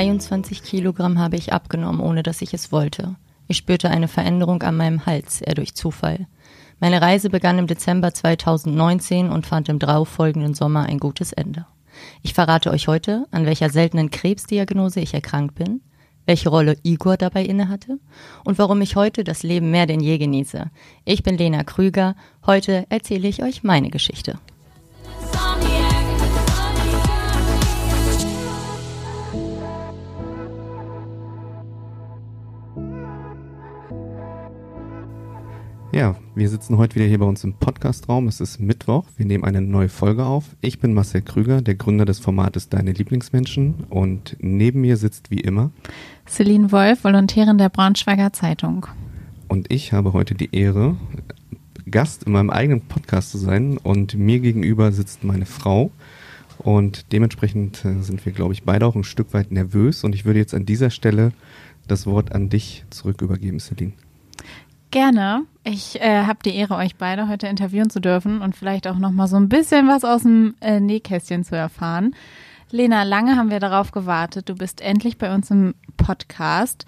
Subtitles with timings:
[0.00, 3.16] 23 Kilogramm habe ich abgenommen, ohne dass ich es wollte.
[3.48, 6.26] Ich spürte eine Veränderung an meinem Hals, eher durch Zufall.
[6.78, 11.66] Meine Reise begann im Dezember 2019 und fand im darauffolgenden Sommer ein gutes Ende.
[12.22, 15.82] Ich verrate euch heute, an welcher seltenen Krebsdiagnose ich erkrankt bin,
[16.24, 17.98] welche Rolle Igor dabei innehatte
[18.42, 20.70] und warum ich heute das Leben mehr denn je genieße.
[21.04, 22.16] Ich bin Lena Krüger.
[22.46, 24.38] Heute erzähle ich euch meine Geschichte.
[35.92, 38.28] Ja, wir sitzen heute wieder hier bei uns im Podcastraum.
[38.28, 39.06] Es ist Mittwoch.
[39.16, 40.44] Wir nehmen eine neue Folge auf.
[40.60, 43.86] Ich bin Marcel Krüger, der Gründer des Formates Deine Lieblingsmenschen.
[43.90, 45.72] Und neben mir sitzt wie immer
[46.28, 48.86] Celine Wolf, Volontärin der Braunschweiger Zeitung.
[49.48, 50.96] Und ich habe heute die Ehre,
[51.90, 53.76] Gast in meinem eigenen Podcast zu sein.
[53.76, 55.90] Und mir gegenüber sitzt meine Frau.
[56.58, 60.04] Und dementsprechend äh, sind wir, glaube ich, beide auch ein Stück weit nervös.
[60.04, 61.32] Und ich würde jetzt an dieser Stelle
[61.88, 63.94] das Wort an dich zurück übergeben, Celine.
[64.90, 65.46] Gerne.
[65.62, 69.12] Ich äh, habe die Ehre, euch beide heute interviewen zu dürfen und vielleicht auch noch
[69.12, 72.14] mal so ein bisschen was aus dem äh, Nähkästchen zu erfahren.
[72.70, 74.48] Lena, lange haben wir darauf gewartet.
[74.48, 76.86] Du bist endlich bei uns im Podcast.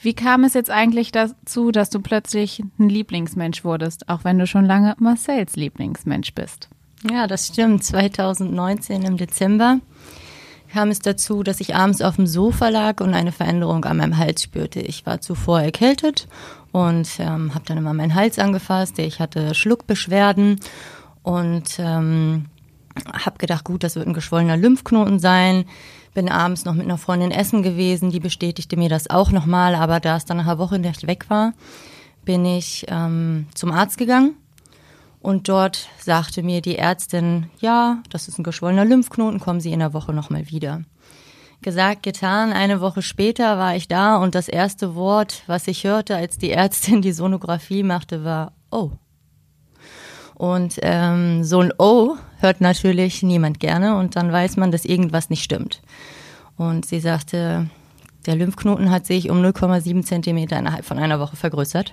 [0.00, 4.46] Wie kam es jetzt eigentlich dazu, dass du plötzlich ein Lieblingsmensch wurdest, auch wenn du
[4.46, 6.68] schon lange Marcells Lieblingsmensch bist?
[7.10, 7.84] Ja, das stimmt.
[7.84, 9.80] 2019 im Dezember
[10.72, 14.16] kam es dazu, dass ich abends auf dem Sofa lag und eine Veränderung an meinem
[14.16, 14.80] Hals spürte.
[14.80, 16.28] Ich war zuvor erkältet
[16.72, 18.98] und ähm, habe dann immer meinen Hals angefasst.
[18.98, 20.60] Ich hatte Schluckbeschwerden
[21.22, 22.46] und ähm,
[23.12, 25.64] habe gedacht, gut, das wird ein geschwollener Lymphknoten sein.
[26.14, 30.00] Bin abends noch mit einer Freundin essen gewesen, die bestätigte mir das auch nochmal, aber
[30.00, 31.52] da es dann nach einer Woche nicht weg war,
[32.24, 34.34] bin ich ähm, zum Arzt gegangen
[35.20, 39.80] und dort sagte mir die Ärztin, ja, das ist ein geschwollener Lymphknoten, kommen Sie in
[39.80, 40.82] der Woche nochmal wieder.
[41.62, 42.52] Gesagt, getan.
[42.52, 46.50] Eine Woche später war ich da und das erste Wort, was ich hörte, als die
[46.52, 48.92] Ärztin die Sonographie machte, war Oh.
[50.34, 55.28] Und ähm, so ein Oh hört natürlich niemand gerne und dann weiß man, dass irgendwas
[55.28, 55.82] nicht stimmt.
[56.56, 57.68] Und sie sagte,
[58.24, 61.92] der Lymphknoten hat sich um 0,7 Zentimeter innerhalb von einer Woche vergrößert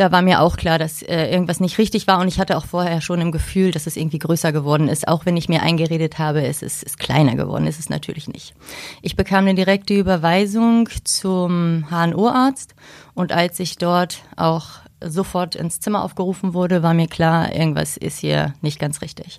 [0.00, 2.64] da war mir auch klar, dass äh, irgendwas nicht richtig war und ich hatte auch
[2.64, 5.06] vorher schon im Gefühl, dass es irgendwie größer geworden ist.
[5.06, 8.54] Auch wenn ich mir eingeredet habe, es ist, ist kleiner geworden, ist es natürlich nicht.
[9.02, 12.74] Ich bekam eine direkte Überweisung zum HNO-Arzt
[13.12, 14.68] und als ich dort auch
[15.04, 19.38] sofort ins Zimmer aufgerufen wurde, war mir klar, irgendwas ist hier nicht ganz richtig.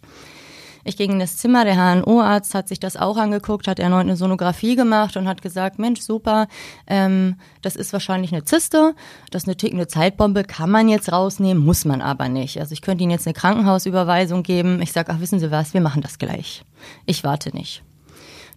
[0.83, 4.15] Ich ging in das Zimmer, der HNO-Arzt hat sich das auch angeguckt, hat erneut eine
[4.15, 6.47] Sonographie gemacht und hat gesagt, Mensch, super,
[6.87, 8.95] ähm, das ist wahrscheinlich eine Zyste,
[9.29, 12.59] das ist eine tickende Zeitbombe, kann man jetzt rausnehmen, muss man aber nicht.
[12.59, 14.81] Also ich könnte Ihnen jetzt eine Krankenhausüberweisung geben.
[14.81, 16.63] Ich sage, ach, wissen Sie was, wir machen das gleich.
[17.05, 17.83] Ich warte nicht.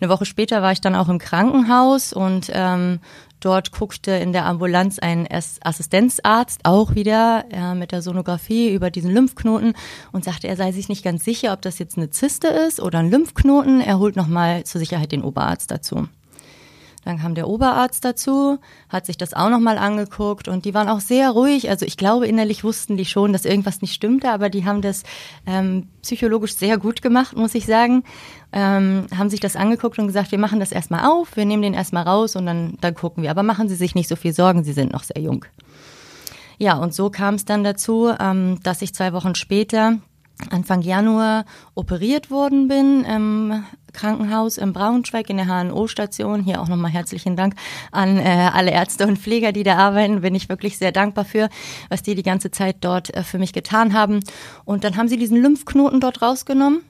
[0.01, 3.01] Eine Woche später war ich dann auch im Krankenhaus und ähm,
[3.44, 9.12] dort guckte in der Ambulanz ein Assistenzarzt auch wieder äh, mit der Sonographie über diesen
[9.12, 9.75] Lymphknoten
[10.12, 13.00] und sagte, er sei sich nicht ganz sicher, ob das jetzt eine Zyste ist oder
[13.00, 13.81] ein Lymphknoten.
[13.81, 16.09] Er holt nochmal zur Sicherheit den Oberarzt dazu.
[17.05, 21.01] Dann kam der Oberarzt dazu, hat sich das auch nochmal angeguckt und die waren auch
[21.01, 21.69] sehr ruhig.
[21.69, 25.03] Also ich glaube, innerlich wussten die schon, dass irgendwas nicht stimmte, aber die haben das
[25.47, 28.05] ähm, psychologisch sehr gut gemacht, muss ich sagen.
[28.53, 31.75] Ähm, haben sich das angeguckt und gesagt, wir machen das erstmal auf, wir nehmen den
[31.75, 33.31] erstmal raus und dann, dann gucken wir.
[33.31, 35.45] Aber machen Sie sich nicht so viel Sorgen, Sie sind noch sehr jung.
[36.59, 39.99] Ja, und so kam es dann dazu, ähm, dass ich zwei Wochen später
[40.50, 41.44] Anfang Januar
[41.75, 46.43] operiert worden bin im Krankenhaus in Braunschweig in der HNO-Station.
[46.43, 47.55] Hier auch nochmal herzlichen Dank
[47.93, 50.21] an äh, alle Ärzte und Pfleger, die da arbeiten.
[50.21, 51.49] Bin ich wirklich sehr dankbar für,
[51.88, 54.21] was die die ganze Zeit dort äh, für mich getan haben.
[54.65, 56.81] Und dann haben sie diesen Lymphknoten dort rausgenommen.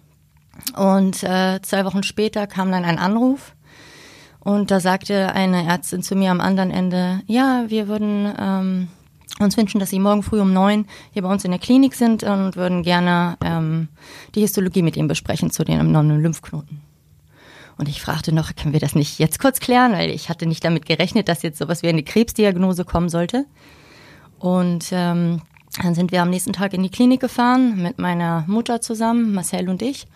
[0.77, 3.55] Und äh, zwei Wochen später kam dann ein Anruf.
[4.41, 8.89] Und da sagte eine Ärztin zu mir am anderen Ende, ja, wir würden ähm,
[9.41, 12.23] uns wünschen, dass Sie morgen früh um neun hier bei uns in der Klinik sind
[12.23, 13.89] und würden gerne ähm,
[14.35, 16.81] die Histologie mit Ihnen besprechen zu den abnormen Lymphknoten.
[17.77, 20.65] Und ich fragte noch, können wir das nicht jetzt kurz klären, weil ich hatte nicht
[20.65, 23.47] damit gerechnet, dass jetzt sowas wie eine Krebsdiagnose kommen sollte.
[24.39, 25.43] Und ähm,
[25.83, 29.69] dann sind wir am nächsten Tag in die Klinik gefahren mit meiner Mutter zusammen, Marcel
[29.69, 30.07] und ich.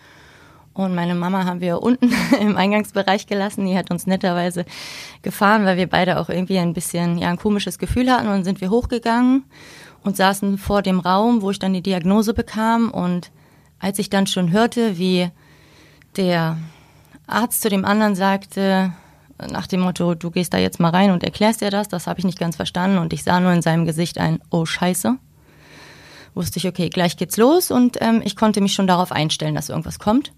[0.73, 3.65] Und meine Mama haben wir unten im Eingangsbereich gelassen.
[3.65, 4.65] Die hat uns netterweise
[5.21, 8.27] gefahren, weil wir beide auch irgendwie ein bisschen ja, ein komisches Gefühl hatten.
[8.27, 9.43] Und dann sind wir hochgegangen
[10.03, 12.91] und saßen vor dem Raum, wo ich dann die Diagnose bekam.
[12.91, 13.31] Und
[13.79, 15.29] als ich dann schon hörte, wie
[16.17, 16.57] der
[17.27, 18.93] Arzt zu dem anderen sagte,
[19.51, 22.19] nach dem Motto, du gehst da jetzt mal rein und erklärst dir das, das habe
[22.19, 22.97] ich nicht ganz verstanden.
[22.97, 25.17] Und ich sah nur in seinem Gesicht ein Oh Scheiße
[26.33, 29.69] wusste ich, okay, gleich geht's los und ähm, ich konnte mich schon darauf einstellen, dass
[29.69, 30.31] irgendwas kommt.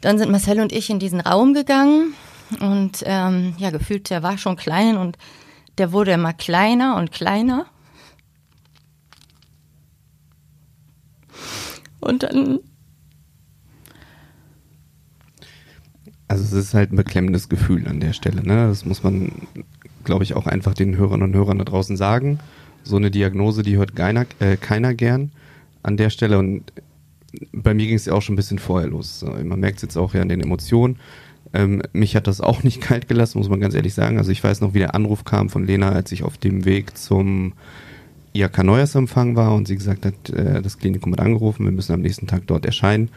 [0.00, 2.14] Dann sind Marcel und ich in diesen Raum gegangen
[2.60, 5.18] Und ähm, ja, gefühlt, der war schon klein und
[5.78, 7.66] der wurde immer kleiner und kleiner.
[12.00, 12.60] Und dann.
[16.28, 18.42] Also es ist halt ein beklemmendes Gefühl an der Stelle.
[18.42, 18.66] Ne?
[18.68, 19.32] Das muss man,
[20.04, 22.40] glaube ich, auch einfach den Hörerinnen und Hörern da draußen sagen.
[22.84, 25.32] So eine Diagnose, die hört keiner, äh, keiner gern
[25.82, 26.38] an der Stelle.
[26.38, 26.72] Und
[27.52, 29.24] bei mir ging es ja auch schon ein bisschen vorher los.
[29.44, 30.96] Man merkt es jetzt auch ja an den Emotionen.
[31.52, 34.18] Ähm, mich hat das auch nicht kalt gelassen, muss man ganz ehrlich sagen.
[34.18, 36.96] Also ich weiß noch, wie der Anruf kam von Lena, als ich auf dem Weg
[36.96, 37.54] zum
[38.32, 42.00] IAK Neujahrsempfang war und sie gesagt hat, äh, das Klinikum hat angerufen, wir müssen am
[42.00, 43.10] nächsten Tag dort erscheinen.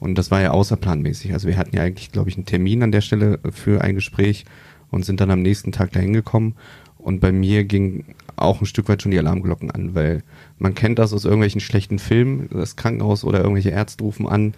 [0.00, 1.32] Und das war ja außerplanmäßig.
[1.32, 4.46] Also wir hatten ja eigentlich, glaube ich, einen Termin an der Stelle für ein Gespräch
[4.90, 6.56] und sind dann am nächsten Tag dahin gekommen.
[6.98, 8.04] Und bei mir ging
[8.36, 10.22] auch ein Stück weit schon die Alarmglocken an, weil
[10.58, 14.54] man kennt das aus irgendwelchen schlechten Filmen, das Krankenhaus oder irgendwelche Ärzte rufen an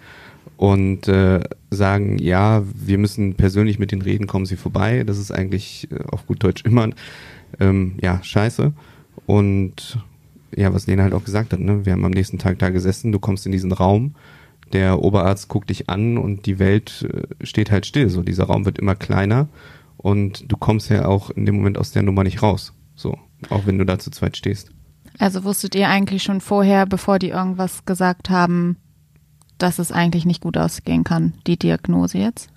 [0.57, 5.03] und äh, sagen, ja, wir müssen persönlich mit denen reden, kommen Sie vorbei.
[5.03, 6.89] Das ist eigentlich äh, auf gut Deutsch immer,
[7.59, 8.73] ähm, ja, scheiße.
[9.25, 9.99] Und
[10.55, 11.85] ja, was Lena halt auch gesagt hat, ne?
[11.85, 14.15] wir haben am nächsten Tag da gesessen, du kommst in diesen Raum,
[14.73, 18.09] der Oberarzt guckt dich an und die Welt äh, steht halt still.
[18.09, 19.47] So, dieser Raum wird immer kleiner
[19.97, 22.73] und du kommst ja auch in dem Moment aus der Nummer nicht raus.
[22.95, 23.17] So,
[23.49, 24.71] auch wenn du da zu zweit stehst.
[25.17, 28.77] Also wusstet ihr eigentlich schon vorher, bevor die irgendwas gesagt haben,
[29.57, 32.49] dass es eigentlich nicht gut ausgehen kann, die Diagnose jetzt?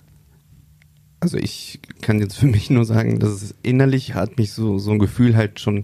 [1.21, 4.91] Also ich kann jetzt für mich nur sagen, dass es innerlich hat mich so, so
[4.91, 5.83] ein Gefühl halt schon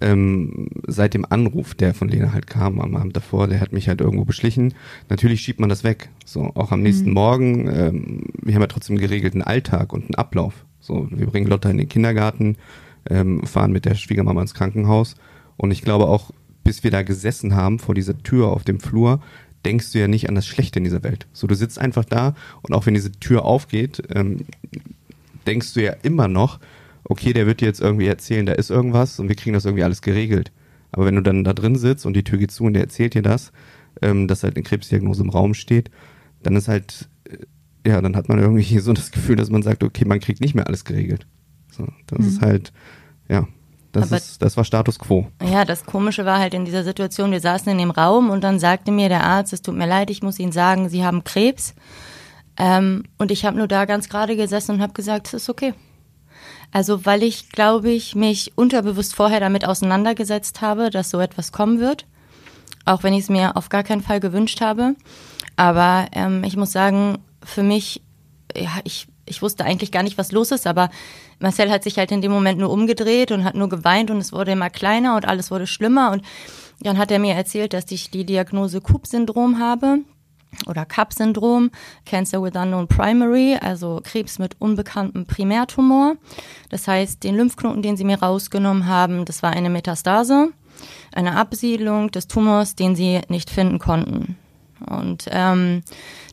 [0.00, 3.88] ähm, seit dem Anruf, der von Lena halt kam am Abend davor, der hat mich
[3.88, 4.74] halt irgendwo beschlichen.
[5.08, 6.10] Natürlich schiebt man das weg.
[6.24, 7.14] So, auch am nächsten mhm.
[7.14, 10.66] Morgen, ähm, wir haben ja trotzdem einen geregelten Alltag und einen Ablauf.
[10.80, 12.56] So, wir bringen Lotta in den Kindergarten,
[13.10, 15.14] ähm, fahren mit der Schwiegermama ins Krankenhaus.
[15.56, 16.30] Und ich glaube auch,
[16.64, 19.20] bis wir da gesessen haben vor dieser Tür auf dem Flur,
[19.64, 21.26] denkst du ja nicht an das Schlechte in dieser Welt.
[21.32, 24.44] So, du sitzt einfach da und auch wenn diese Tür aufgeht, ähm,
[25.46, 26.60] denkst du ja immer noch,
[27.04, 29.84] okay, der wird dir jetzt irgendwie erzählen, da ist irgendwas und wir kriegen das irgendwie
[29.84, 30.52] alles geregelt.
[30.92, 33.14] Aber wenn du dann da drin sitzt und die Tür geht zu und der erzählt
[33.14, 33.52] dir das,
[34.02, 35.90] ähm, dass halt eine Krebsdiagnose im Raum steht,
[36.42, 39.84] dann ist halt, äh, ja, dann hat man irgendwie so das Gefühl, dass man sagt,
[39.84, 41.26] okay, man kriegt nicht mehr alles geregelt.
[41.76, 42.26] So, das mhm.
[42.26, 42.72] ist halt,
[43.28, 43.46] ja,
[43.92, 45.26] das, ist, das war Status quo.
[45.42, 48.58] Ja, das Komische war halt in dieser Situation, wir saßen in dem Raum und dann
[48.58, 51.74] sagte mir der Arzt, es tut mir leid, ich muss Ihnen sagen, Sie haben Krebs.
[52.58, 55.74] Ähm, und ich habe nur da ganz gerade gesessen und habe gesagt, es ist okay.
[56.72, 61.80] Also weil ich, glaube ich, mich unterbewusst vorher damit auseinandergesetzt habe, dass so etwas kommen
[61.80, 62.06] wird.
[62.84, 64.94] Auch wenn ich es mir auf gar keinen Fall gewünscht habe.
[65.56, 68.02] Aber ähm, ich muss sagen, für mich,
[68.54, 70.88] ja, ich, ich wusste eigentlich gar nicht, was los ist, aber
[71.40, 74.32] Marcel hat sich halt in dem Moment nur umgedreht und hat nur geweint und es
[74.32, 76.12] wurde immer kleiner und alles wurde schlimmer.
[76.12, 76.22] Und
[76.80, 79.98] dann hat er mir erzählt, dass ich die Diagnose Coop-Syndrom habe
[80.66, 81.70] oder CAP-Syndrom,
[82.06, 86.14] Cancer with Unknown Primary, also Krebs mit unbekanntem Primärtumor.
[86.70, 90.50] Das heißt, den Lymphknoten, den sie mir rausgenommen haben, das war eine Metastase,
[91.12, 94.36] eine Absiedlung des Tumors, den sie nicht finden konnten.
[94.84, 95.82] Und ähm,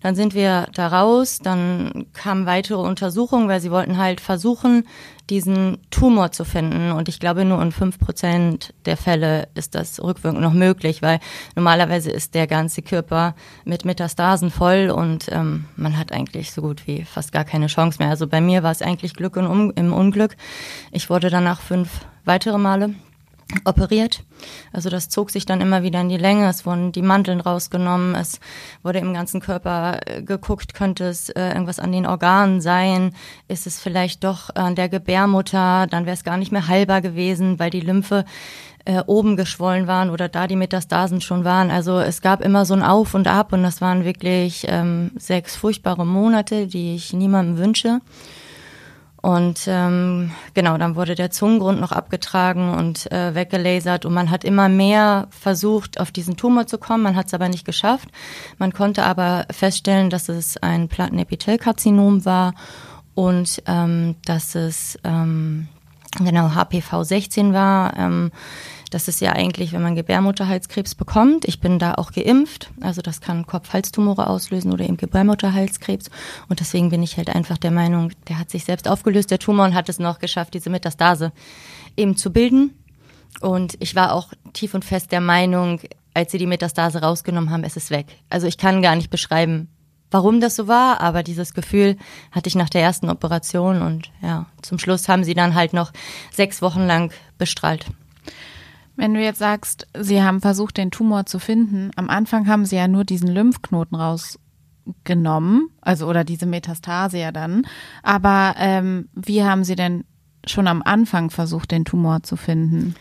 [0.02, 4.86] dann sind wir da raus, dann kamen weitere Untersuchungen, weil sie wollten halt versuchen,
[5.30, 6.92] diesen Tumor zu finden.
[6.92, 11.20] Und ich glaube, nur in fünf Prozent der Fälle ist das rückwirkend noch möglich, weil
[11.56, 16.86] normalerweise ist der ganze Körper mit Metastasen voll und ähm, man hat eigentlich so gut
[16.86, 18.10] wie fast gar keine Chance mehr.
[18.10, 20.36] Also bei mir war es eigentlich Glück im Unglück.
[20.92, 21.90] Ich wurde danach fünf
[22.26, 22.94] weitere Male
[23.66, 24.24] operiert.
[24.72, 26.50] Also das zog sich dann immer wieder in die Länge.
[26.50, 28.16] Es wurden die Mandeln rausgenommen.
[28.16, 28.40] Es
[28.82, 33.14] wurde im ganzen Körper äh, geguckt, könnte es äh, irgendwas an den Organen sein?
[33.48, 35.88] Ist es vielleicht doch an der Gebärmutter?
[35.88, 38.26] Dann wäre es gar nicht mehr heilbar gewesen, weil die Lymphe
[38.86, 41.72] äh, oben geschwollen waren oder da die Metastasen schon waren.
[41.72, 45.56] Also es gab immer so ein Auf und Ab und das waren wirklich ähm, sechs
[45.56, 48.02] furchtbare Monate, die ich niemandem wünsche.
[49.24, 54.44] Und ähm, genau, dann wurde der Zungengrund noch abgetragen und äh, weggelasert und man hat
[54.44, 57.04] immer mehr versucht, auf diesen Tumor zu kommen.
[57.04, 58.10] Man hat es aber nicht geschafft.
[58.58, 62.54] Man konnte aber feststellen, dass es ein Plattenepithelkarzinom war
[63.16, 65.70] und ähm, dass es ähm,
[66.20, 67.98] genau HPV 16 war.
[67.98, 68.30] Ähm,
[68.94, 71.46] das ist ja eigentlich, wenn man Gebärmutterhalskrebs bekommt.
[71.46, 72.70] Ich bin da auch geimpft.
[72.82, 76.12] Also das kann Kopf-Halstumore auslösen oder eben Gebärmutterhalskrebs.
[76.48, 79.66] Und deswegen bin ich halt einfach der Meinung, der hat sich selbst aufgelöst, der Tumor,
[79.66, 81.32] und hat es noch geschafft, diese Metastase
[81.98, 82.78] eben zu bilden.
[83.42, 85.80] Und ich war auch tief und fest der Meinung,
[86.14, 88.06] als sie die Metastase rausgenommen haben, es ist weg.
[88.30, 89.70] Also ich kann gar nicht beschreiben,
[90.12, 91.98] warum das so war, aber dieses Gefühl
[92.32, 95.92] hatte ich nach der ersten Operation und ja, zum Schluss haben sie dann halt noch
[96.32, 97.88] sechs Wochen lang bestrahlt.
[98.96, 102.76] Wenn du jetzt sagst, sie haben versucht, den Tumor zu finden, am Anfang haben sie
[102.76, 104.40] ja nur diesen Lymphknoten raus
[105.04, 107.66] genommen, also oder diese Metastase ja dann.
[108.04, 110.04] Aber ähm, wie haben Sie denn
[110.46, 112.96] schon am Anfang versucht, den Tumor zu finden?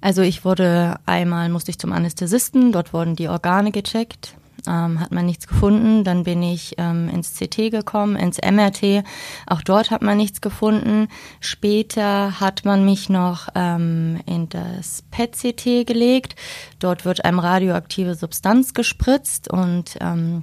[0.00, 5.12] Also ich wurde einmal, musste ich zum Anästhesisten, dort wurden die Organe gecheckt, ähm, hat
[5.12, 6.04] man nichts gefunden.
[6.04, 9.04] Dann bin ich ähm, ins CT gekommen, ins MRT.
[9.46, 11.08] Auch dort hat man nichts gefunden.
[11.40, 16.36] Später hat man mich noch ähm, in das PET-CT gelegt.
[16.78, 20.42] Dort wird einem radioaktive Substanz gespritzt und ähm,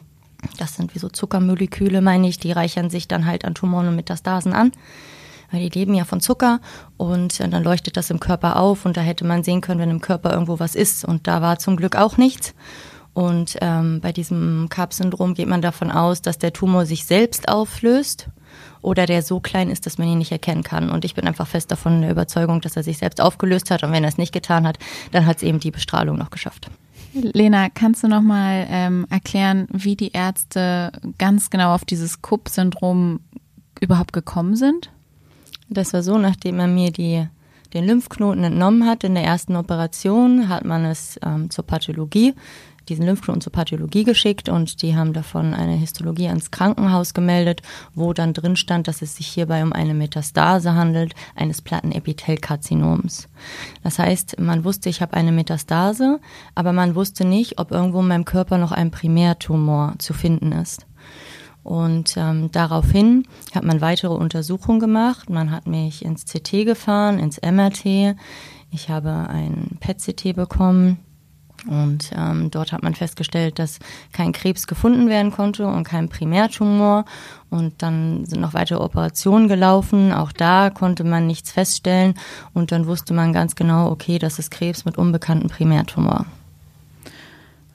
[0.57, 3.95] das sind wie so Zuckermoleküle, meine ich, die reichern sich dann halt an Tumoren und
[3.95, 4.71] Metastasen an
[5.53, 6.59] weil die leben ja von Zucker
[6.97, 9.91] und äh, dann leuchtet das im Körper auf und da hätte man sehen können, wenn
[9.91, 12.55] im Körper irgendwo was ist und da war zum Glück auch nichts.
[13.13, 18.29] Und ähm, bei diesem CAP-Syndrom geht man davon aus, dass der Tumor sich selbst auflöst
[18.81, 20.89] oder der so klein ist, dass man ihn nicht erkennen kann.
[20.89, 23.83] Und ich bin einfach fest davon in der Überzeugung, dass er sich selbst aufgelöst hat.
[23.83, 24.79] Und wenn er es nicht getan hat,
[25.11, 26.69] dann hat es eben die Bestrahlung noch geschafft.
[27.13, 33.19] Lena, kannst du noch mal ähm, erklären, wie die Ärzte ganz genau auf dieses Kupp-Syndrom
[33.79, 34.89] überhaupt gekommen sind?
[35.69, 37.27] Das war so, nachdem er mir die,
[37.73, 42.33] den Lymphknoten entnommen hat in der ersten Operation, hat man es ähm, zur Pathologie,
[42.89, 47.61] diesen Lymphknoten zur Pathologie geschickt und die haben davon eine Histologie ans Krankenhaus gemeldet,
[47.93, 53.29] wo dann drin stand, dass es sich hierbei um eine Metastase handelt, eines Plattenepithelkarzinoms.
[53.83, 56.19] Das heißt, man wusste, ich habe eine Metastase,
[56.55, 60.85] aber man wusste nicht, ob irgendwo in meinem Körper noch ein Primärtumor zu finden ist.
[61.63, 63.25] Und ähm, daraufhin
[63.55, 65.29] hat man weitere Untersuchungen gemacht.
[65.29, 68.17] Man hat mich ins CT gefahren, ins MRT.
[68.69, 70.97] Ich habe ein PET-CT bekommen.
[71.67, 73.79] Und ähm, dort hat man festgestellt, dass
[74.11, 77.05] kein Krebs gefunden werden konnte und kein Primärtumor.
[77.49, 80.11] Und dann sind noch weitere Operationen gelaufen.
[80.11, 82.15] Auch da konnte man nichts feststellen.
[82.53, 86.25] Und dann wusste man ganz genau, okay, das ist Krebs mit unbekanntem Primärtumor.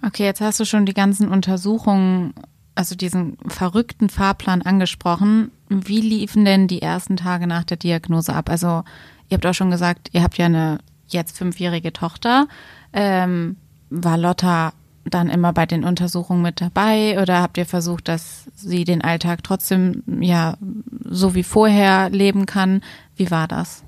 [0.04, 2.35] Okay, jetzt hast du schon die ganzen Untersuchungen
[2.78, 5.50] also diesen verrückten Fahrplan angesprochen.
[5.68, 8.49] Wie liefen denn die ersten Tage nach der Diagnose ab?
[8.49, 8.85] Also
[9.28, 10.78] ihr habt auch schon gesagt, ihr habt ja eine
[11.09, 12.47] jetzt fünfjährige Tochter.
[12.92, 13.57] Ähm,
[13.90, 14.73] war Lotta
[15.04, 19.42] dann immer bei den Untersuchungen mit dabei oder habt ihr versucht, dass sie den Alltag
[19.42, 20.57] trotzdem ja
[21.04, 22.83] so wie vorher leben kann?
[23.16, 23.85] Wie war das?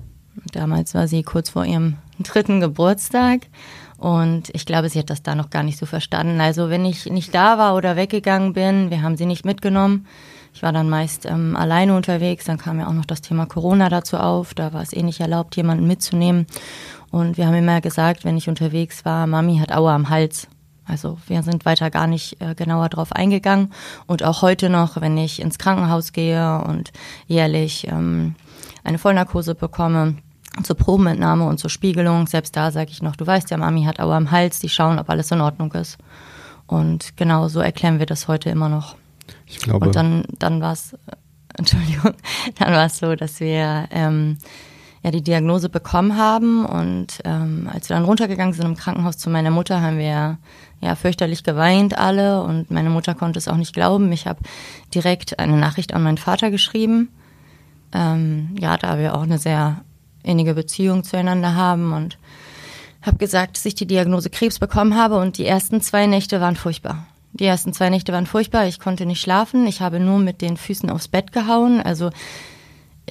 [0.51, 3.41] Damals war sie kurz vor ihrem dritten Geburtstag
[3.97, 6.41] und ich glaube, sie hat das da noch gar nicht so verstanden.
[6.41, 10.07] Also wenn ich nicht da war oder weggegangen bin, wir haben sie nicht mitgenommen.
[10.53, 12.45] Ich war dann meist ähm, alleine unterwegs.
[12.45, 14.53] Dann kam ja auch noch das Thema Corona dazu auf.
[14.55, 16.47] Da war es eh nicht erlaubt, jemanden mitzunehmen.
[17.11, 20.47] Und wir haben immer gesagt, wenn ich unterwegs war, Mami hat Aue am Hals.
[20.85, 23.71] Also wir sind weiter gar nicht äh, genauer drauf eingegangen.
[24.07, 26.91] Und auch heute noch, wenn ich ins Krankenhaus gehe und
[27.27, 28.35] jährlich ähm,
[28.83, 30.15] eine Vollnarkose bekomme,
[30.63, 32.27] zur Probenentnahme und zur Spiegelung.
[32.27, 34.99] Selbst da sage ich noch, du weißt ja, Mami hat Aua am Hals, die schauen,
[34.99, 35.97] ob alles in Ordnung ist.
[36.67, 38.95] Und genau so erklären wir das heute immer noch.
[39.45, 39.85] Ich glaube.
[39.85, 40.95] Und dann, dann war es,
[41.57, 42.13] Entschuldigung,
[42.59, 44.37] dann war es so, dass wir ähm,
[45.03, 49.29] ja die Diagnose bekommen haben und ähm, als wir dann runtergegangen sind im Krankenhaus zu
[49.29, 50.37] meiner Mutter, haben wir
[50.81, 54.11] ja fürchterlich geweint alle und meine Mutter konnte es auch nicht glauben.
[54.11, 54.39] Ich habe
[54.93, 57.09] direkt eine Nachricht an meinen Vater geschrieben.
[57.93, 59.81] Ähm, ja, da wir auch eine sehr
[60.23, 62.17] innige Beziehung zueinander haben und
[63.01, 66.55] habe gesagt, dass ich die Diagnose Krebs bekommen habe und die ersten zwei Nächte waren
[66.55, 67.07] furchtbar.
[67.33, 68.67] Die ersten zwei Nächte waren furchtbar.
[68.67, 69.65] Ich konnte nicht schlafen.
[69.65, 71.81] Ich habe nur mit den Füßen aufs Bett gehauen.
[71.81, 72.11] Also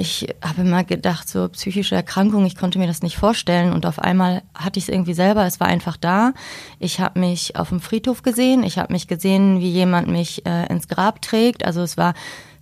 [0.00, 3.72] ich habe immer gedacht, so psychische Erkrankung, ich konnte mir das nicht vorstellen.
[3.72, 5.44] Und auf einmal hatte ich es irgendwie selber.
[5.44, 6.32] Es war einfach da.
[6.78, 8.62] Ich habe mich auf dem Friedhof gesehen.
[8.62, 11.66] Ich habe mich gesehen, wie jemand mich äh, ins Grab trägt.
[11.66, 12.14] Also es war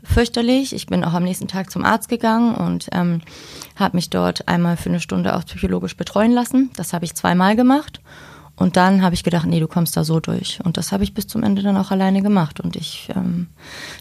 [0.02, 0.74] fürchterlich.
[0.74, 3.20] Ich bin auch am nächsten Tag zum Arzt gegangen und ähm,
[3.76, 6.70] habe mich dort einmal für eine Stunde auch psychologisch betreuen lassen.
[6.76, 8.00] Das habe ich zweimal gemacht.
[8.58, 10.58] Und dann habe ich gedacht, nee, du kommst da so durch.
[10.64, 12.58] Und das habe ich bis zum Ende dann auch alleine gemacht.
[12.58, 13.46] Und ich, ähm,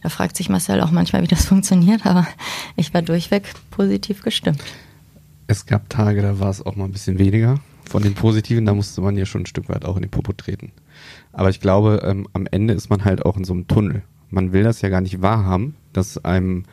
[0.01, 2.25] da fragt sich Marcel auch manchmal, wie das funktioniert, aber
[2.75, 4.63] ich war durchweg positiv gestimmt.
[5.45, 8.73] Es gab Tage, da war es auch mal ein bisschen weniger von den Positiven, da
[8.73, 10.71] musste man ja schon ein Stück weit auch in den Popo treten.
[11.31, 14.01] Aber ich glaube, ähm, am Ende ist man halt auch in so einem Tunnel.
[14.29, 16.63] Man will das ja gar nicht wahrhaben, dass einem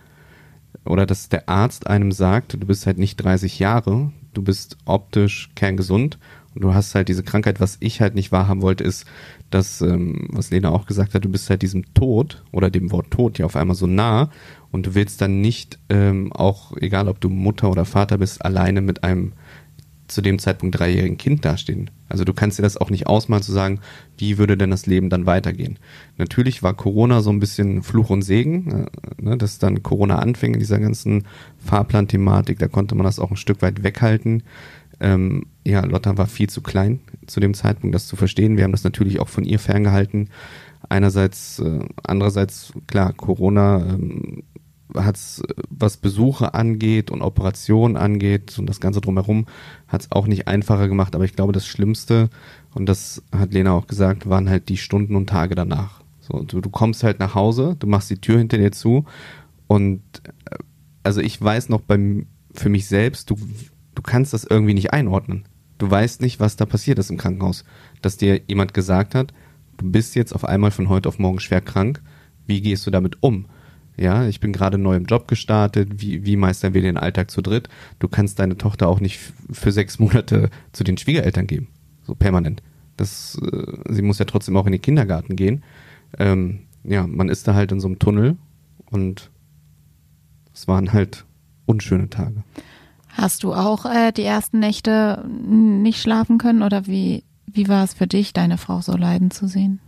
[0.85, 5.51] oder dass der Arzt einem sagt, du bist halt nicht 30 Jahre, du bist optisch
[5.55, 6.19] kerngesund und
[6.55, 7.61] du hast halt diese Krankheit.
[7.61, 9.07] Was ich halt nicht wahrhaben wollte, ist,
[9.51, 13.11] dass, ähm, was Lena auch gesagt hat, du bist halt diesem Tod oder dem Wort
[13.11, 14.31] Tod ja auf einmal so nah
[14.71, 18.81] und du willst dann nicht, ähm, auch egal ob du Mutter oder Vater bist, alleine
[18.81, 19.33] mit einem
[20.07, 21.91] zu dem Zeitpunkt dreijährigen Kind dastehen.
[22.09, 23.81] Also du kannst dir das auch nicht ausmalen zu sagen,
[24.19, 25.79] wie würde denn das Leben dann weitergehen.
[26.19, 28.87] Natürlich war Corona so ein bisschen Fluch und Segen, äh,
[29.23, 31.25] ne, dass dann Corona anfing in dieser ganzen
[31.59, 34.43] Fahrplan-Thematik, da konnte man das auch ein Stück weit weghalten.
[35.01, 38.57] Ähm, ja, Lotta war viel zu klein zu dem Zeitpunkt, das zu verstehen.
[38.57, 40.31] Wir haben das natürlich auch von ihr ferngehalten.
[40.89, 44.43] Einerseits, äh, andererseits, klar, Corona ähm,
[44.95, 49.47] hat es, was Besuche angeht und Operationen angeht und das Ganze drumherum,
[49.89, 51.15] hat es auch nicht einfacher gemacht.
[51.15, 52.29] Aber ich glaube, das Schlimmste,
[52.75, 56.03] und das hat Lena auch gesagt, waren halt die Stunden und Tage danach.
[56.21, 59.05] So, du, du kommst halt nach Hause, du machst die Tür hinter dir zu
[59.67, 60.03] und
[60.51, 60.57] äh,
[61.03, 63.37] also ich weiß noch beim, für mich selbst, du,
[63.95, 65.45] du kannst das irgendwie nicht einordnen.
[65.79, 67.65] Du weißt nicht, was da passiert ist im Krankenhaus.
[68.01, 69.33] Dass dir jemand gesagt hat,
[69.77, 72.03] du bist jetzt auf einmal von heute auf morgen schwer krank.
[72.47, 73.47] Wie gehst du damit um?
[73.97, 76.01] Ja, ich bin gerade neu im Job gestartet.
[76.03, 77.69] Wie, wie meistern wir den Alltag zu dritt?
[77.99, 79.21] Du kannst deine Tochter auch nicht
[79.51, 81.69] für sechs Monate zu den Schwiegereltern geben.
[82.03, 82.63] So permanent.
[82.97, 85.65] Das, äh, sie muss ja trotzdem auch in den Kindergarten gehen.
[86.19, 88.37] Ähm, ja, man ist da halt in so einem Tunnel
[88.91, 89.31] und
[90.53, 91.25] es waren halt
[91.67, 92.45] unschöne Tage.
[93.17, 97.95] Hast du auch äh, die ersten Nächte nicht schlafen können oder wie, wie war es
[97.95, 99.81] für dich, deine Frau so leiden zu sehen?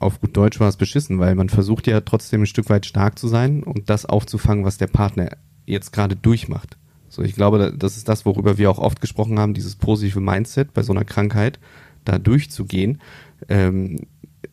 [0.00, 3.18] Auf gut Deutsch war es beschissen, weil man versucht ja trotzdem ein Stück weit stark
[3.18, 5.30] zu sein und das aufzufangen, was der Partner
[5.64, 6.76] jetzt gerade durchmacht.
[7.08, 10.74] So, ich glaube, das ist das, worüber wir auch oft gesprochen haben, dieses positive Mindset
[10.74, 11.60] bei so einer Krankheit,
[12.04, 13.00] da durchzugehen.
[13.48, 14.00] Ähm,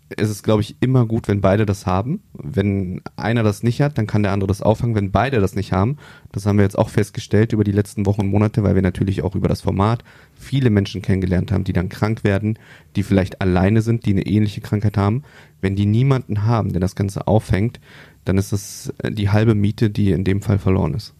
[0.10, 2.22] es ist, glaube ich, immer gut, wenn beide das haben.
[2.34, 4.96] Wenn einer das nicht hat, dann kann der andere das auffangen.
[4.96, 5.98] Wenn beide das nicht haben,
[6.32, 9.22] das haben wir jetzt auch festgestellt über die letzten Wochen und Monate, weil wir natürlich
[9.24, 10.04] auch über das Format
[10.36, 12.58] viele Menschen kennengelernt haben, die dann krank werden,
[12.96, 15.24] die vielleicht alleine sind, die eine ähnliche Krankheit haben.
[15.62, 17.80] Wenn die niemanden haben, der das Ganze auffängt,
[18.26, 21.14] dann ist das äh, die halbe Miete, die in dem Fall verloren ist.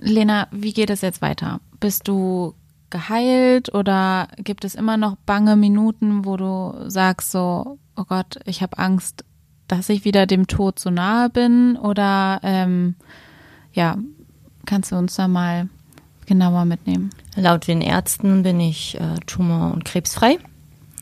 [0.00, 1.60] Lena, wie geht es jetzt weiter?
[1.80, 2.54] Bist du
[2.90, 8.62] geheilt oder gibt es immer noch bange Minuten, wo du sagst so, oh Gott, ich
[8.62, 9.24] habe Angst,
[9.68, 11.76] dass ich wieder dem Tod so nahe bin?
[11.76, 12.94] Oder ähm,
[13.72, 13.96] ja,
[14.66, 15.68] kannst du uns da mal
[16.26, 17.10] genauer mitnehmen?
[17.36, 20.38] Laut den Ärzten bin ich äh, tumor- und krebsfrei.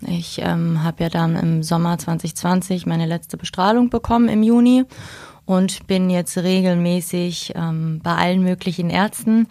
[0.07, 4.85] Ich ähm, habe ja dann im Sommer 2020 meine letzte Bestrahlung bekommen im Juni
[5.44, 9.46] und bin jetzt regelmäßig ähm, bei allen möglichen Ärzten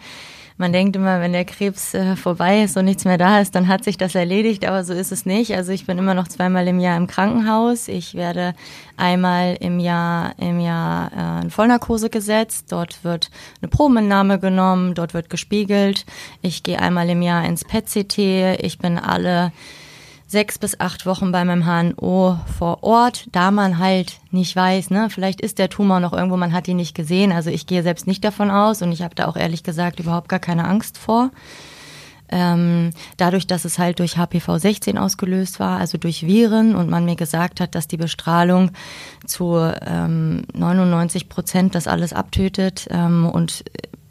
[0.62, 3.66] man denkt immer, wenn der Krebs äh, vorbei ist und nichts mehr da ist, dann
[3.66, 5.56] hat sich das erledigt, aber so ist es nicht.
[5.56, 7.88] Also ich bin immer noch zweimal im Jahr im Krankenhaus.
[7.88, 8.54] Ich werde
[8.96, 12.70] einmal im Jahr im Jahr äh, in Vollnarkose gesetzt.
[12.70, 13.28] Dort wird
[13.60, 16.06] eine Probenentnahme genommen, dort wird gespiegelt.
[16.42, 18.62] Ich gehe einmal im Jahr ins PET-CT.
[18.62, 19.50] Ich bin alle
[20.32, 25.08] sechs bis acht Wochen bei meinem HNO vor Ort, da man halt nicht weiß, ne,
[25.10, 27.32] vielleicht ist der Tumor noch irgendwo, man hat ihn nicht gesehen.
[27.32, 30.30] Also ich gehe selbst nicht davon aus und ich habe da auch ehrlich gesagt überhaupt
[30.30, 31.30] gar keine Angst vor.
[32.30, 37.04] Ähm, dadurch, dass es halt durch HPV 16 ausgelöst war, also durch Viren und man
[37.04, 38.70] mir gesagt hat, dass die Bestrahlung
[39.26, 43.64] zu ähm, 99 Prozent das alles abtötet ähm, und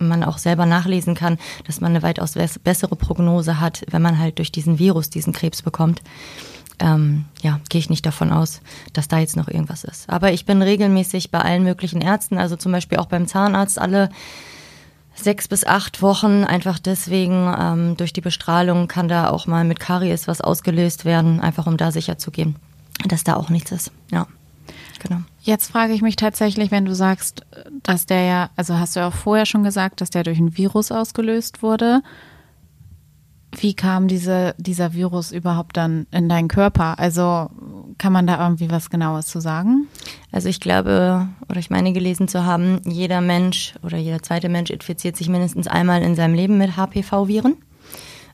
[0.07, 4.37] man auch selber nachlesen kann, dass man eine weitaus bessere Prognose hat, wenn man halt
[4.37, 6.01] durch diesen Virus diesen Krebs bekommt.
[6.79, 8.61] Ähm, ja, gehe ich nicht davon aus,
[8.93, 10.09] dass da jetzt noch irgendwas ist.
[10.09, 14.09] Aber ich bin regelmäßig bei allen möglichen Ärzten, also zum Beispiel auch beim Zahnarzt, alle
[15.13, 19.79] sechs bis acht Wochen, einfach deswegen, ähm, durch die Bestrahlung kann da auch mal mit
[19.79, 22.55] Karies was ausgelöst werden, einfach um da sicher zu gehen,
[23.05, 23.91] dass da auch nichts ist.
[24.11, 24.27] Ja.
[25.01, 25.21] Genau.
[25.41, 27.45] Jetzt frage ich mich tatsächlich, wenn du sagst,
[27.83, 30.57] dass der ja, also hast du ja auch vorher schon gesagt, dass der durch ein
[30.57, 32.03] Virus ausgelöst wurde.
[33.57, 36.99] Wie kam diese, dieser Virus überhaupt dann in deinen Körper?
[36.99, 37.49] Also
[37.97, 39.87] kann man da irgendwie was Genaues zu sagen?
[40.31, 44.69] Also ich glaube, oder ich meine gelesen zu haben, jeder Mensch oder jeder zweite Mensch
[44.69, 47.57] infiziert sich mindestens einmal in seinem Leben mit HPV-Viren.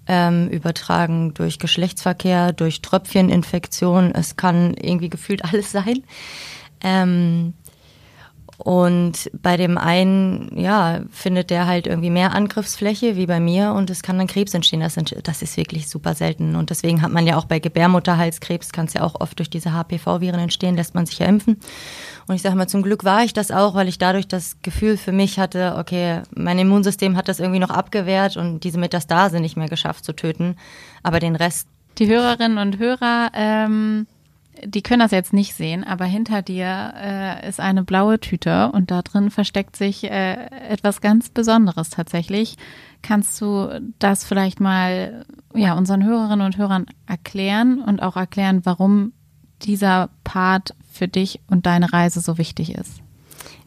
[0.10, 4.13] Ähm, übertragen durch Geschlechtsverkehr, durch Tröpfcheninfektion.
[4.13, 6.03] Es kann irgendwie gefühlt alles sein.
[6.81, 7.53] Ähm,
[8.57, 13.91] und bei dem einen, ja, findet der halt irgendwie mehr Angriffsfläche wie bei mir und
[13.91, 14.79] es kann dann Krebs entstehen.
[14.79, 16.55] Das, das ist wirklich super selten.
[16.55, 19.73] Und deswegen hat man ja auch bei Gebärmutterhalskrebs, kann es ja auch oft durch diese
[19.73, 21.59] HPV-Viren entstehen, lässt man sich ja impfen.
[22.27, 24.97] Und ich sage mal, zum Glück war ich das auch, weil ich dadurch das Gefühl
[24.97, 29.55] für mich hatte, okay, mein Immunsystem hat das irgendwie noch abgewehrt und diese Metastase nicht
[29.55, 30.55] mehr geschafft zu töten.
[31.03, 31.67] Aber den Rest.
[31.99, 34.07] Die Hörerinnen und Hörer, ähm
[34.63, 38.91] die können das jetzt nicht sehen, aber hinter dir äh, ist eine blaue Tüte und
[38.91, 42.57] da drin versteckt sich äh, etwas ganz Besonderes tatsächlich.
[43.01, 49.13] Kannst du das vielleicht mal ja, unseren Hörerinnen und Hörern erklären und auch erklären, warum
[49.61, 53.01] dieser Part für dich und deine Reise so wichtig ist?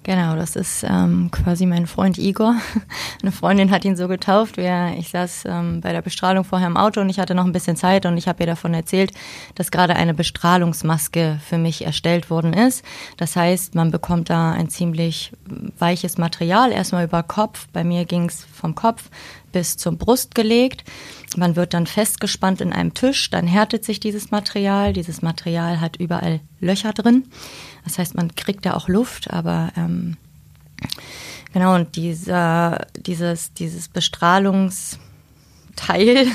[0.03, 2.55] Genau, das ist ähm, quasi mein Freund Igor.
[3.23, 4.57] Eine Freundin hat ihn so getauft.
[4.57, 7.53] Wir, ich saß ähm, bei der Bestrahlung vorher im Auto und ich hatte noch ein
[7.53, 9.13] bisschen Zeit und ich habe ihr davon erzählt,
[9.57, 12.83] dass gerade eine Bestrahlungsmaske für mich erstellt worden ist.
[13.19, 15.33] Das heißt, man bekommt da ein ziemlich
[15.79, 17.69] weiches Material, erstmal über Kopf.
[17.71, 19.11] Bei mir ging es vom Kopf
[19.53, 20.85] bis zur Brust gelegt.
[21.37, 24.93] man wird dann festgespannt in einem Tisch, dann härtet sich dieses Material.
[24.93, 27.25] Dieses Material hat überall Löcher drin.
[27.85, 30.17] Das heißt, man kriegt da auch Luft, aber ähm,
[31.53, 34.99] genau, und dieser, dieses, dieses Bestrahlungs
[35.81, 36.27] Teil,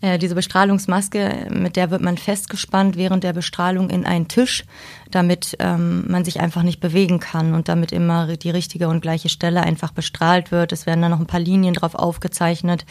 [0.00, 4.64] äh, diese Bestrahlungsmaske, mit der wird man festgespannt während der Bestrahlung in einen Tisch,
[5.10, 9.28] damit ähm, man sich einfach nicht bewegen kann und damit immer die richtige und gleiche
[9.28, 10.72] Stelle einfach bestrahlt wird.
[10.72, 12.86] Es werden dann noch ein paar Linien drauf aufgezeichnet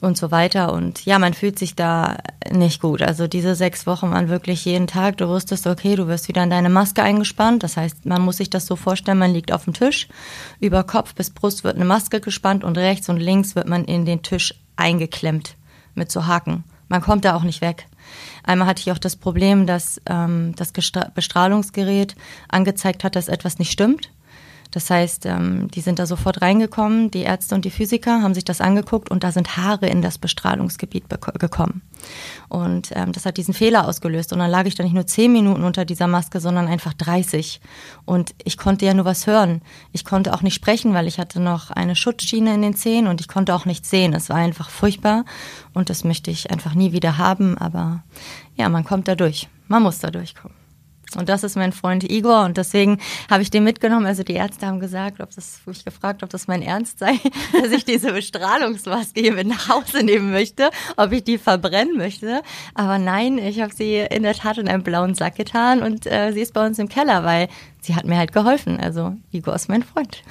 [0.00, 0.72] und so weiter.
[0.72, 2.18] Und ja, man fühlt sich da
[2.52, 3.02] nicht gut.
[3.02, 5.16] Also diese sechs Wochen waren wirklich jeden Tag.
[5.16, 7.64] Du wusstest, okay, du wirst wieder in deine Maske eingespannt.
[7.64, 10.06] Das heißt, man muss sich das so vorstellen, man liegt auf dem Tisch.
[10.60, 14.04] Über Kopf bis Brust wird eine Maske gespannt und rechts und links wird man in
[14.04, 15.56] den Tisch eingeklemmt
[15.94, 16.64] mit so Haken.
[16.88, 17.86] Man kommt da auch nicht weg.
[18.42, 22.14] Einmal hatte ich auch das Problem, dass ähm, das Bestrahlungsgerät
[22.48, 24.10] angezeigt hat, dass etwas nicht stimmt.
[24.74, 28.44] Das heißt, ähm, die sind da sofort reingekommen, die Ärzte und die Physiker haben sich
[28.44, 31.04] das angeguckt und da sind Haare in das Bestrahlungsgebiet
[31.38, 31.82] gekommen.
[32.48, 34.32] Und ähm, das hat diesen Fehler ausgelöst.
[34.32, 37.60] Und dann lag ich da nicht nur zehn Minuten unter dieser Maske, sondern einfach 30.
[38.04, 39.62] Und ich konnte ja nur was hören.
[39.92, 43.20] Ich konnte auch nicht sprechen, weil ich hatte noch eine Schutzschiene in den Zähnen und
[43.20, 44.12] ich konnte auch nichts sehen.
[44.12, 45.24] Es war einfach furchtbar
[45.72, 47.56] und das möchte ich einfach nie wieder haben.
[47.58, 48.02] Aber
[48.56, 49.48] ja, man kommt da durch.
[49.68, 50.63] Man muss da durchkommen.
[51.16, 52.98] Und das ist mein Freund Igor und deswegen
[53.30, 54.06] habe ich den mitgenommen.
[54.06, 57.18] Also die Ärzte haben gesagt, ob das, wo ich gefragt, ob das mein Ernst sei,
[57.52, 62.42] dass ich diese Bestrahlungsmaske hier mit nach Hause nehmen möchte, ob ich die verbrennen möchte.
[62.74, 66.32] Aber nein, ich habe sie in der Tat in einen blauen Sack getan und äh,
[66.32, 67.48] sie ist bei uns im Keller, weil
[67.80, 68.80] sie hat mir halt geholfen.
[68.80, 70.22] Also Igor ist mein Freund.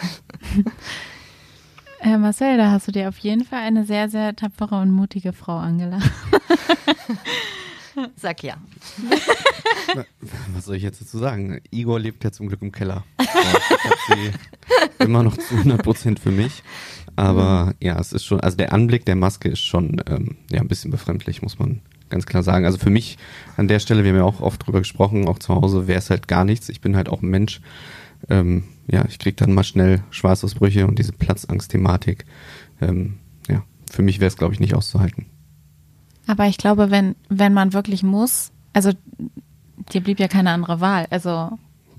[1.99, 5.33] Herr Marcel, da hast du dir auf jeden Fall eine sehr, sehr tapfere und mutige
[5.33, 6.11] Frau angelacht.
[8.15, 8.57] Sag ja.
[10.53, 11.61] Was soll ich jetzt dazu sagen?
[11.71, 13.03] Igor lebt ja zum Glück im Keller.
[13.19, 14.31] ich habe sie
[15.03, 16.63] immer noch zu 100 Prozent für mich.
[17.15, 20.67] Aber ja, es ist schon, also der Anblick der Maske ist schon ähm, ja, ein
[20.67, 22.65] bisschen befremdlich, muss man ganz klar sagen.
[22.65, 23.17] Also für mich
[23.57, 26.09] an der Stelle, wir haben ja auch oft drüber gesprochen, auch zu Hause wäre es
[26.09, 26.69] halt gar nichts.
[26.69, 27.61] Ich bin halt auch ein Mensch.
[28.29, 32.25] Ähm, ja, ich kriege dann mal schnell Schweißausbrüche und diese Platzangst-Thematik.
[32.81, 35.25] Ähm, ja, für mich wäre es, glaube ich, nicht auszuhalten.
[36.27, 38.91] Aber ich glaube, wenn, wenn man wirklich muss, also
[39.91, 41.07] dir blieb ja keine andere Wahl.
[41.09, 41.57] Also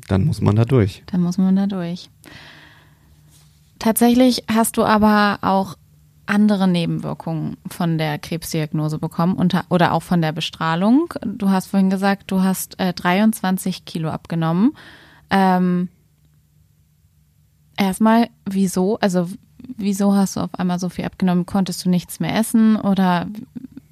[0.09, 1.03] dann muss man da durch.
[1.07, 2.11] Dann muss man da durch.
[3.79, 5.77] Tatsächlich hast du aber auch
[6.27, 11.13] andere Nebenwirkungen von der Krebsdiagnose bekommen unter, oder auch von der Bestrahlung.
[11.23, 14.75] Du hast vorhin gesagt, du hast äh, 23 Kilo abgenommen.
[15.29, 15.89] Ähm,
[17.77, 18.99] erstmal, wieso?
[19.01, 19.29] Also
[19.77, 21.47] wieso hast du auf einmal so viel abgenommen?
[21.47, 23.27] Konntest du nichts mehr essen oder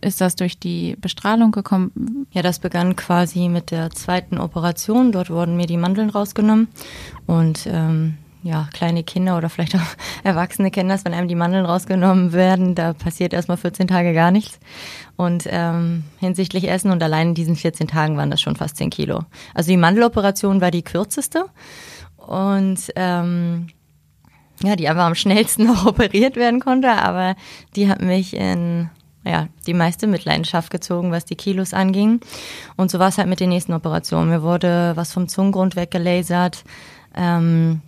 [0.02, 2.26] ist das durch die Bestrahlung gekommen?
[2.32, 5.12] Ja, das begann quasi mit der zweiten Operation.
[5.12, 6.68] Dort wurden mir die Mandeln rausgenommen.
[7.26, 9.80] Und ähm, ja, kleine Kinder oder vielleicht auch
[10.24, 14.30] Erwachsene kennen das, wenn einem die Mandeln rausgenommen werden, da passiert erstmal 14 Tage gar
[14.30, 14.58] nichts.
[15.16, 18.90] Und ähm, hinsichtlich Essen und allein in diesen 14 Tagen waren das schon fast 10
[18.90, 19.24] Kilo.
[19.54, 21.44] Also die Mandeloperation war die kürzeste
[22.16, 23.68] und ähm,
[24.62, 27.36] ja, die aber am schnellsten noch operiert werden konnte, aber
[27.76, 28.90] die hat mich in
[29.24, 32.20] ja, die meiste Mitleidenschaft gezogen, was die Kilos anging.
[32.76, 34.30] Und so war es halt mit den nächsten Operationen.
[34.30, 36.64] Mir wurde was vom Zungengrund weggelasert.
[37.14, 37.82] Ähm,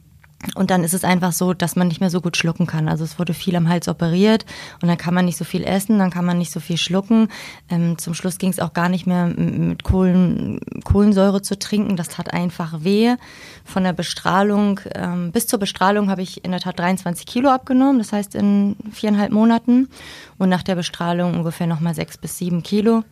[0.54, 2.88] und dann ist es einfach so, dass man nicht mehr so gut schlucken kann.
[2.88, 4.44] Also es wurde viel am Hals operiert
[4.82, 7.28] und dann kann man nicht so viel essen, dann kann man nicht so viel schlucken.
[7.68, 11.96] Ähm, zum Schluss ging es auch gar nicht mehr mit Kohlen, Kohlensäure zu trinken.
[11.96, 13.16] Das tat einfach weh.
[13.64, 17.98] Von der Bestrahlung, ähm, bis zur Bestrahlung habe ich in der Tat 23 Kilo abgenommen,
[17.98, 19.88] das heißt in viereinhalb Monaten.
[20.38, 23.04] Und nach der Bestrahlung ungefähr nochmal sechs bis sieben Kilo.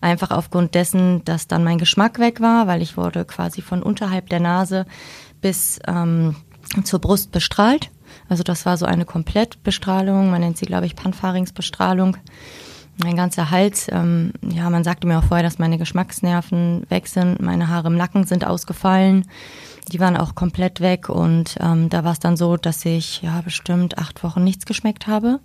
[0.00, 4.28] Einfach aufgrund dessen, dass dann mein Geschmack weg war, weil ich wurde quasi von unterhalb
[4.28, 4.86] der Nase
[5.40, 6.36] bis ähm,
[6.84, 7.90] zur Brust bestrahlt.
[8.28, 10.30] Also das war so eine Komplettbestrahlung.
[10.30, 12.16] Man nennt sie, glaube ich, Panpharingsbestrahlung.
[12.98, 17.40] Mein ganzer Hals, ähm, ja, man sagte mir auch vorher, dass meine Geschmacksnerven weg sind.
[17.42, 19.28] Meine Haare im Nacken sind ausgefallen.
[19.92, 21.08] Die waren auch komplett weg.
[21.08, 25.06] Und ähm, da war es dann so, dass ich ja bestimmt acht Wochen nichts geschmeckt
[25.06, 25.40] habe.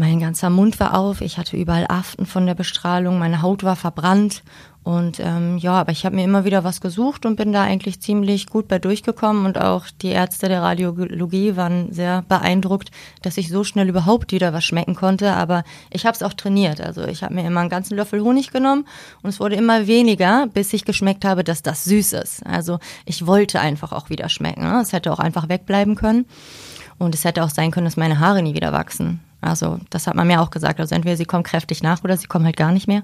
[0.00, 3.76] Mein ganzer Mund war auf, ich hatte überall Aften von der Bestrahlung, meine Haut war
[3.76, 4.42] verbrannt
[4.82, 8.00] und ähm, ja, aber ich habe mir immer wieder was gesucht und bin da eigentlich
[8.00, 12.90] ziemlich gut bei durchgekommen und auch die Ärzte der Radiologie waren sehr beeindruckt,
[13.20, 15.34] dass ich so schnell überhaupt wieder was schmecken konnte.
[15.34, 16.80] Aber ich habe es auch trainiert.
[16.80, 18.86] Also ich habe mir immer einen ganzen Löffel Honig genommen
[19.22, 22.46] und es wurde immer weniger, bis ich geschmeckt habe, dass das süß ist.
[22.46, 24.62] Also ich wollte einfach auch wieder schmecken.
[24.62, 24.80] Ne?
[24.80, 26.24] Es hätte auch einfach wegbleiben können
[26.96, 29.20] und es hätte auch sein können, dass meine Haare nie wieder wachsen.
[29.42, 30.80] Also das hat man mir auch gesagt.
[30.80, 33.02] Also entweder sie kommen kräftig nach oder sie kommen halt gar nicht mehr.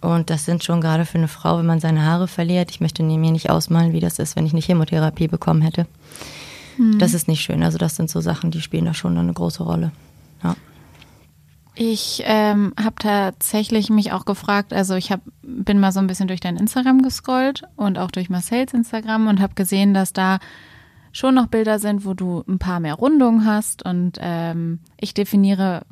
[0.00, 2.70] Und das sind schon gerade für eine Frau, wenn man seine Haare verliert.
[2.70, 5.86] Ich möchte mir nicht ausmalen, wie das ist, wenn ich eine Chemotherapie bekommen hätte.
[6.76, 6.98] Mhm.
[6.98, 7.62] Das ist nicht schön.
[7.62, 9.92] Also das sind so Sachen, die spielen da schon eine große Rolle.
[10.42, 10.54] Ja.
[11.74, 16.26] Ich ähm, habe tatsächlich mich auch gefragt, also ich hab, bin mal so ein bisschen
[16.26, 20.38] durch dein Instagram gescrollt und auch durch Marcells Instagram und habe gesehen, dass da
[21.12, 25.82] schon noch Bilder sind, wo du ein paar mehr Rundungen hast und ähm, ich definiere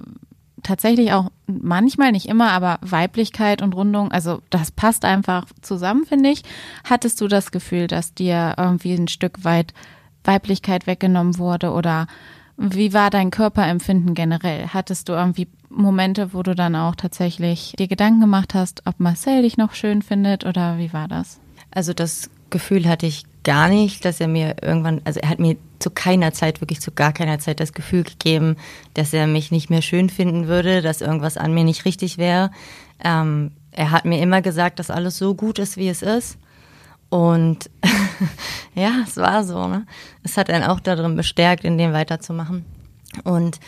[0.62, 6.30] tatsächlich auch manchmal, nicht immer, aber Weiblichkeit und Rundung, also das passt einfach zusammen, finde
[6.30, 6.42] ich.
[6.84, 9.74] Hattest du das Gefühl, dass dir irgendwie ein Stück weit
[10.24, 12.06] Weiblichkeit weggenommen wurde oder
[12.56, 14.68] wie war dein Körperempfinden generell?
[14.68, 19.42] Hattest du irgendwie Momente, wo du dann auch tatsächlich dir Gedanken gemacht hast, ob Marcel
[19.42, 21.38] dich noch schön findet oder wie war das?
[21.70, 25.56] Also das Gefühl hatte ich gar nicht, dass er mir irgendwann, also er hat mir
[25.78, 28.56] zu keiner Zeit, wirklich zu gar keiner Zeit das Gefühl gegeben,
[28.94, 32.50] dass er mich nicht mehr schön finden würde, dass irgendwas an mir nicht richtig wäre.
[33.04, 36.38] Ähm, er hat mir immer gesagt, dass alles so gut ist, wie es ist.
[37.09, 37.70] Und
[38.74, 39.68] ja, es war so.
[39.68, 39.87] Ne?
[40.24, 42.64] Es hat einen auch darin bestärkt, in dem weiterzumachen.
[43.22, 43.61] Und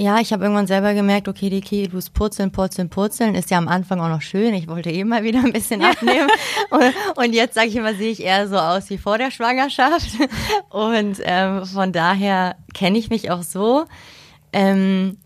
[0.00, 3.66] ja, ich habe irgendwann selber gemerkt, okay, die Kilos purzeln, purzeln, purzeln ist ja am
[3.66, 4.54] Anfang auch noch schön.
[4.54, 6.28] Ich wollte eh mal wieder ein bisschen abnehmen.
[6.70, 10.08] und, und, jetzt, sage ich immer, sehe ich eher so aus wie vor der Schwangerschaft.
[10.70, 13.86] Und ähm, von daher kenne ich mich auch so.
[14.52, 15.16] Ähm,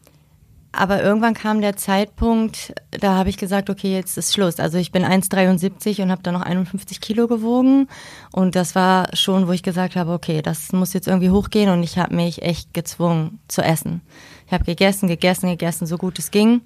[0.72, 4.58] aber irgendwann kam der Zeitpunkt, da habe ich gesagt, okay, jetzt ist Schluss.
[4.58, 7.88] Also ich bin 1,73 und habe dann noch 51 Kilo gewogen.
[8.32, 11.68] Und das war schon, wo ich gesagt habe, okay, das muss jetzt irgendwie hochgehen.
[11.68, 14.00] Und ich habe mich echt gezwungen zu essen.
[14.52, 16.60] Ich habe gegessen, gegessen, gegessen, so gut es ging.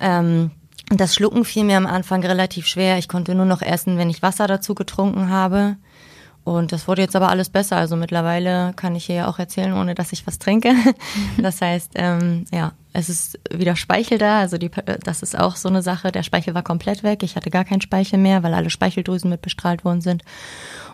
[0.00, 0.50] Ähm,
[0.88, 2.96] das Schlucken fiel mir am Anfang relativ schwer.
[2.96, 5.76] Ich konnte nur noch essen, wenn ich Wasser dazu getrunken habe.
[6.42, 7.76] Und das wurde jetzt aber alles besser.
[7.76, 10.72] Also mittlerweile kann ich hier ja auch erzählen, ohne dass ich was trinke.
[11.36, 14.38] Das heißt, ähm, ja, es ist wieder Speichel da.
[14.38, 14.70] Also die,
[15.04, 16.12] das ist auch so eine Sache.
[16.12, 17.22] Der Speichel war komplett weg.
[17.24, 20.22] Ich hatte gar keinen Speichel mehr, weil alle Speicheldrüsen mit bestrahlt worden sind.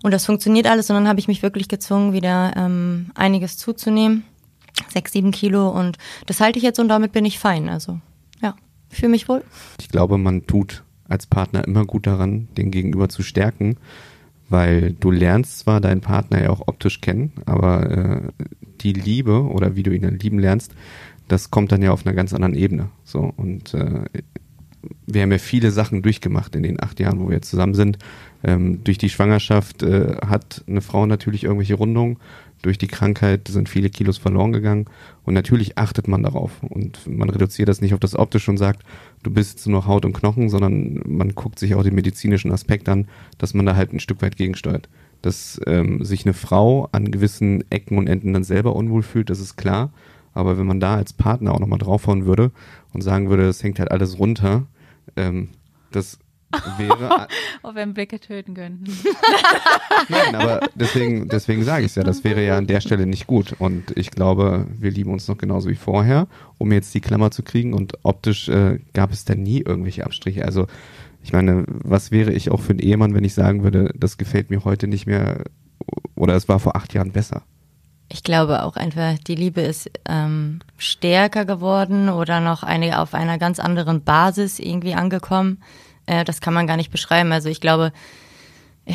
[0.03, 0.91] Und das funktioniert alles.
[0.91, 4.25] Und dann habe ich mich wirklich gezwungen, wieder ähm, einiges zuzunehmen.
[4.89, 5.69] Sechs, sieben Kilo.
[5.69, 7.69] Und das halte ich jetzt und damit bin ich fein.
[7.69, 8.01] Also
[8.43, 8.55] ja,
[8.91, 9.43] fühle mich wohl.
[9.81, 13.77] Ich glaube, man tut als Partner immer gut daran, den Gegenüber zu stärken
[14.49, 18.21] weil du lernst zwar deinen Partner ja auch optisch kennen, aber äh,
[18.81, 20.73] die Liebe oder wie du ihn dann lieben lernst,
[21.29, 22.89] das kommt dann ja auf einer ganz anderen Ebene.
[23.05, 24.05] So und äh,
[25.07, 27.99] wir haben ja viele Sachen durchgemacht in den acht Jahren, wo wir jetzt zusammen sind.
[28.43, 32.19] Ähm, durch die Schwangerschaft äh, hat eine Frau natürlich irgendwelche Rundungen
[32.63, 34.87] durch die Krankheit sind viele Kilos verloren gegangen
[35.25, 38.83] und natürlich achtet man darauf und man reduziert das nicht auf das Optische und sagt,
[39.23, 43.07] du bist nur Haut und Knochen, sondern man guckt sich auch den medizinischen Aspekt an,
[43.39, 44.89] dass man da halt ein Stück weit gegensteuert.
[45.23, 49.41] Dass ähm, sich eine Frau an gewissen Ecken und Enden dann selber unwohl fühlt, das
[49.41, 49.93] ist klar.
[50.33, 52.53] Aber wenn man da als Partner auch nochmal draufhauen würde
[52.93, 54.67] und sagen würde, das hängt halt alles runter,
[55.17, 55.49] ähm,
[55.91, 56.19] das
[56.77, 57.29] wäre.
[57.63, 58.85] Ob wir einen Blicke töten könnten.
[60.09, 63.27] Nein, aber deswegen, deswegen sage ich es ja, das wäre ja an der Stelle nicht
[63.27, 63.55] gut.
[63.59, 66.27] Und ich glaube, wir lieben uns noch genauso wie vorher,
[66.59, 67.75] um jetzt die Klammer zu kriegen.
[67.75, 70.45] Und optisch äh, gab es da nie irgendwelche Abstriche.
[70.45, 70.67] Also
[71.23, 74.51] ich meine, was wäre ich auch für ein Ehemann, wenn ich sagen würde, das gefällt
[74.51, 75.45] mir heute nicht mehr
[76.15, 77.43] oder es war vor acht Jahren besser?
[78.11, 83.37] Ich glaube auch einfach, die Liebe ist ähm, stärker geworden oder noch eine auf einer
[83.37, 85.63] ganz anderen Basis irgendwie angekommen.
[86.09, 87.33] Äh, das kann man gar nicht beschreiben.
[87.33, 87.93] Also ich glaube,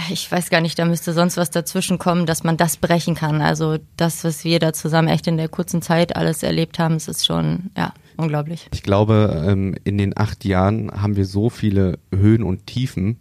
[0.09, 3.41] ich weiß gar nicht, da müsste sonst was dazwischen kommen, dass man das brechen kann.
[3.41, 7.07] Also das, was wir da zusammen echt in der kurzen Zeit alles erlebt haben, es
[7.07, 8.67] ist schon, ja, unglaublich.
[8.73, 13.19] Ich glaube, ähm, in den acht Jahren haben wir so viele Höhen und Tiefen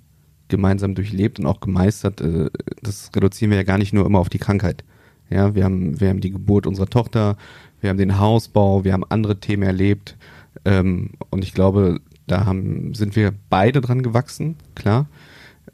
[0.48, 2.22] gemeinsam durchlebt und auch gemeistert.
[2.22, 2.48] Äh,
[2.82, 4.82] das reduzieren wir ja gar nicht nur immer auf die Krankheit.
[5.28, 7.36] Ja, wir haben, wir haben die Geburt unserer Tochter,
[7.80, 10.16] wir haben den Hausbau, wir haben andere Themen erlebt.
[10.64, 15.06] Ähm, und ich glaube, da haben, sind wir beide dran gewachsen, klar.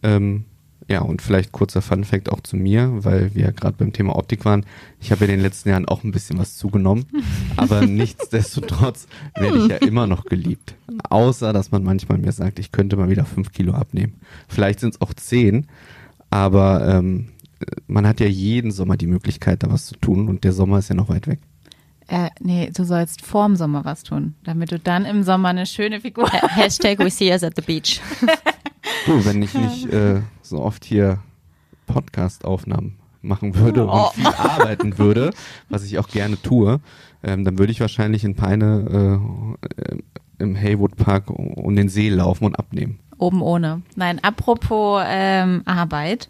[0.02, 0.44] Ähm,
[0.90, 4.46] ja, und vielleicht kurzer Fun-Fact auch zu mir, weil wir ja gerade beim Thema Optik
[4.46, 4.64] waren.
[5.00, 7.04] Ich habe in den letzten Jahren auch ein bisschen was zugenommen,
[7.56, 9.06] aber nichtsdestotrotz
[9.36, 10.76] werde ich ja immer noch geliebt.
[11.10, 14.14] Außer, dass man manchmal mir sagt, ich könnte mal wieder fünf Kilo abnehmen.
[14.48, 15.66] Vielleicht sind es auch zehn,
[16.30, 17.28] aber ähm,
[17.86, 20.88] man hat ja jeden Sommer die Möglichkeit, da was zu tun und der Sommer ist
[20.88, 21.40] ja noch weit weg.
[22.08, 26.00] Äh, nee, du sollst vorm Sommer was tun, damit du dann im Sommer eine schöne
[26.00, 26.56] Figur hast.
[26.56, 28.00] Hashtag we see us at the beach.
[29.06, 31.18] du, wenn ich nicht äh, so oft hier
[31.86, 33.90] Podcast-Aufnahmen machen würde oh.
[33.90, 35.32] und viel arbeiten würde,
[35.68, 36.80] was ich auch gerne tue,
[37.22, 39.20] ähm, dann würde ich wahrscheinlich in Peine
[39.82, 39.96] äh,
[40.38, 43.00] im Haywood Park um den See laufen und abnehmen.
[43.18, 43.82] Oben ohne.
[43.96, 46.28] Nein, apropos ähm, Arbeit.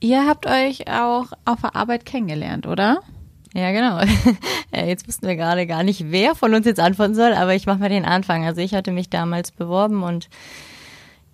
[0.00, 3.02] Ihr habt euch auch auf der Arbeit kennengelernt, oder?
[3.56, 4.00] Ja, genau.
[4.86, 7.78] Jetzt wussten wir gerade gar nicht, wer von uns jetzt antworten soll, aber ich mache
[7.78, 8.44] mal den Anfang.
[8.44, 10.28] Also ich hatte mich damals beworben und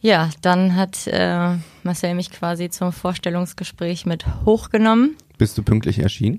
[0.00, 5.16] ja, dann hat äh, Marcel mich quasi zum Vorstellungsgespräch mit hochgenommen.
[5.36, 6.38] Bist du pünktlich erschienen?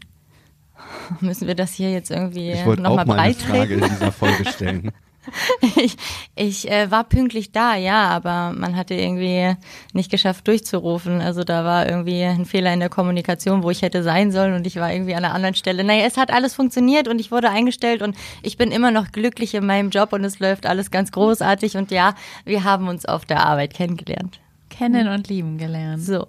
[1.19, 4.13] Müssen wir das hier jetzt irgendwie Ich wollte auch nochmal mal eine Frage in dieser
[4.13, 4.91] Folge stellen.
[5.75, 5.97] Ich,
[6.35, 9.55] ich äh, war pünktlich da, ja, aber man hatte irgendwie
[9.93, 11.21] nicht geschafft durchzurufen.
[11.21, 14.67] Also da war irgendwie ein Fehler in der Kommunikation, wo ich hätte sein sollen und
[14.67, 15.83] ich war irgendwie an einer anderen Stelle.
[15.83, 19.53] Naja, es hat alles funktioniert und ich wurde eingestellt und ich bin immer noch glücklich
[19.55, 23.25] in meinem Job und es läuft alles ganz großartig und ja, wir haben uns auf
[23.25, 24.39] der Arbeit kennengelernt.
[24.69, 26.03] Kennen und lieben gelernt.
[26.03, 26.27] So.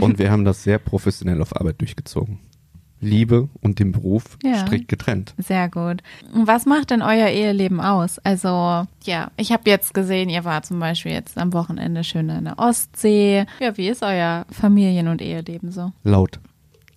[0.00, 2.38] Und wir haben das sehr professionell auf Arbeit durchgezogen.
[3.04, 4.56] Liebe und den Beruf Ja.
[4.66, 5.34] strikt getrennt.
[5.38, 6.02] Sehr gut.
[6.32, 8.18] Und was macht denn euer Eheleben aus?
[8.20, 12.44] Also, ja, ich habe jetzt gesehen, ihr war zum Beispiel jetzt am Wochenende schön an
[12.44, 13.46] der Ostsee.
[13.60, 15.92] Ja, wie ist euer Familien- und Eheleben so?
[16.02, 16.40] Laut.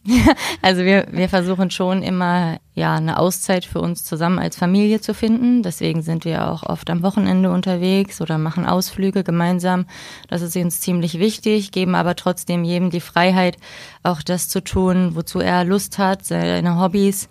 [0.61, 5.13] Also wir, wir versuchen schon immer ja eine Auszeit für uns zusammen als Familie zu
[5.13, 5.63] finden.
[5.63, 9.85] Deswegen sind wir auch oft am Wochenende unterwegs oder machen Ausflüge gemeinsam.
[10.27, 13.57] Das ist uns ziemlich wichtig, geben aber trotzdem jedem die Freiheit,
[14.03, 17.29] auch das zu tun, wozu er Lust hat, seine Hobbys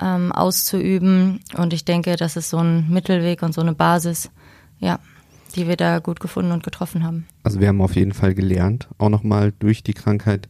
[0.00, 1.40] ähm, auszuüben.
[1.56, 4.30] Und ich denke, das ist so ein Mittelweg und so eine Basis,
[4.78, 4.98] ja,
[5.54, 7.26] die wir da gut gefunden und getroffen haben.
[7.42, 10.48] Also wir haben auf jeden Fall gelernt, auch nochmal durch die Krankheit,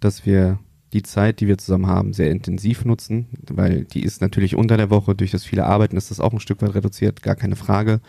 [0.00, 0.58] dass wir
[0.94, 4.90] die Zeit, die wir zusammen haben, sehr intensiv nutzen, weil die ist natürlich unter der
[4.90, 8.00] Woche, durch das viele Arbeiten ist das auch ein Stück weit reduziert, gar keine Frage.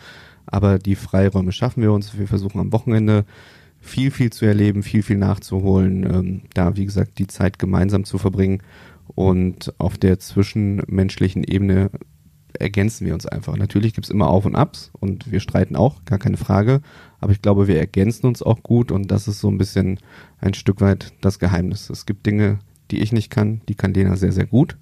[0.46, 2.16] Aber die Freiräume schaffen wir uns.
[2.16, 3.24] Wir versuchen am Wochenende
[3.80, 8.18] viel, viel zu erleben, viel, viel nachzuholen, ähm, da, wie gesagt, die Zeit gemeinsam zu
[8.18, 8.62] verbringen.
[9.16, 11.90] Und auf der zwischenmenschlichen Ebene
[12.52, 13.56] ergänzen wir uns einfach.
[13.56, 16.80] Natürlich gibt's immer Auf und Abs und wir streiten auch, gar keine Frage.
[17.20, 19.98] Aber ich glaube, wir ergänzen uns auch gut und das ist so ein bisschen
[20.38, 21.90] ein Stück weit das Geheimnis.
[21.90, 24.76] Es gibt Dinge, die ich nicht kann, die kann Lena sehr, sehr gut.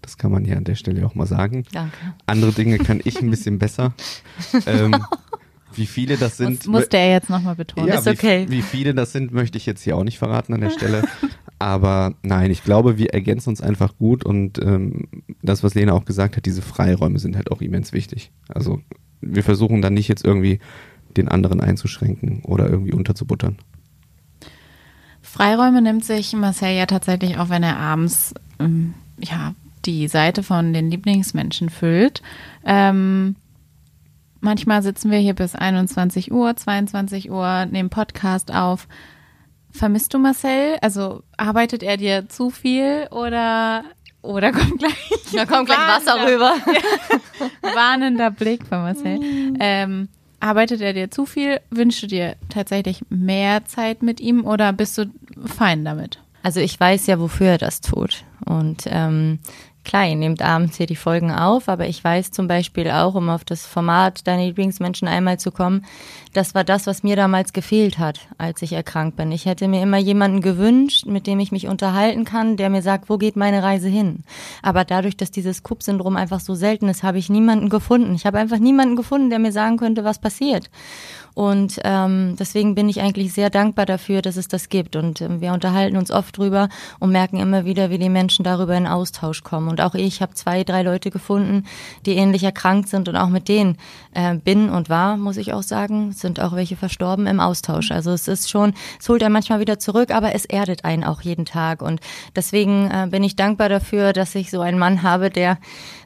[0.00, 1.64] Das kann man hier an der Stelle auch mal sagen.
[1.72, 1.96] Danke.
[2.26, 3.94] Andere Dinge kann ich ein bisschen besser.
[4.66, 4.94] Ähm,
[5.74, 6.66] wie viele das sind.
[6.66, 7.88] Muss, musste er jetzt nochmal betonen.
[7.88, 8.46] Ist wie, okay.
[8.48, 11.04] Wie viele das sind, möchte ich jetzt hier auch nicht verraten an der Stelle.
[11.58, 15.08] Aber nein, ich glaube, wir ergänzen uns einfach gut und ähm,
[15.42, 18.30] das, was Lena auch gesagt hat, diese Freiräume sind halt auch immens wichtig.
[18.48, 18.80] Also
[19.20, 20.60] wir versuchen dann nicht jetzt irgendwie
[21.16, 23.58] den anderen einzuschränken oder irgendwie unterzubuttern.
[25.38, 30.72] Freiräume nimmt sich Marcel ja tatsächlich auch, wenn er abends ähm, ja, die Seite von
[30.72, 32.22] den Lieblingsmenschen füllt.
[32.64, 33.36] Ähm,
[34.40, 38.88] manchmal sitzen wir hier bis 21 Uhr, 22 Uhr, nehmen Podcast auf.
[39.70, 40.76] Vermisst du Marcel?
[40.82, 43.84] Also arbeitet er dir zu viel oder,
[44.22, 46.56] oder kommt gleich, Da kommt gleich Wasser rüber.
[47.76, 49.20] warnender Blick von Marcel.
[49.60, 50.08] Ähm,
[50.40, 51.60] arbeitet er dir zu viel?
[51.70, 55.06] Wünschst du dir tatsächlich mehr Zeit mit ihm oder bist du
[55.44, 56.20] fein damit?
[56.42, 58.24] Also ich weiß ja, wofür er das tut.
[58.44, 59.40] Und ähm,
[59.84, 63.28] klar, ihr nehmt abends hier die Folgen auf, aber ich weiß zum Beispiel auch, um
[63.28, 65.84] auf das Format Deine Lieblingsmenschen einmal zu kommen,
[66.32, 69.32] das war das, was mir damals gefehlt hat, als ich erkrankt bin.
[69.32, 73.08] Ich hätte mir immer jemanden gewünscht, mit dem ich mich unterhalten kann, der mir sagt,
[73.08, 74.24] wo geht meine Reise hin.
[74.62, 78.14] Aber dadurch, dass dieses Kupp-Syndrom einfach so selten ist, habe ich niemanden gefunden.
[78.14, 80.70] Ich habe einfach niemanden gefunden, der mir sagen könnte, was passiert.
[81.38, 84.96] Und ähm, deswegen bin ich eigentlich sehr dankbar dafür, dass es das gibt.
[84.96, 88.76] Und ähm, wir unterhalten uns oft drüber und merken immer wieder, wie die Menschen darüber
[88.76, 89.68] in Austausch kommen.
[89.68, 91.62] Und auch ich habe zwei, drei Leute gefunden,
[92.06, 93.76] die ähnlich erkrankt sind und auch mit denen
[94.14, 97.92] äh, bin und war, muss ich auch sagen, sind auch welche verstorben im Austausch.
[97.92, 101.20] Also es ist schon, es holt einen manchmal wieder zurück, aber es erdet einen auch
[101.20, 101.82] jeden Tag.
[101.82, 102.00] Und
[102.34, 105.58] deswegen äh, bin ich dankbar dafür, dass ich so einen Mann habe, der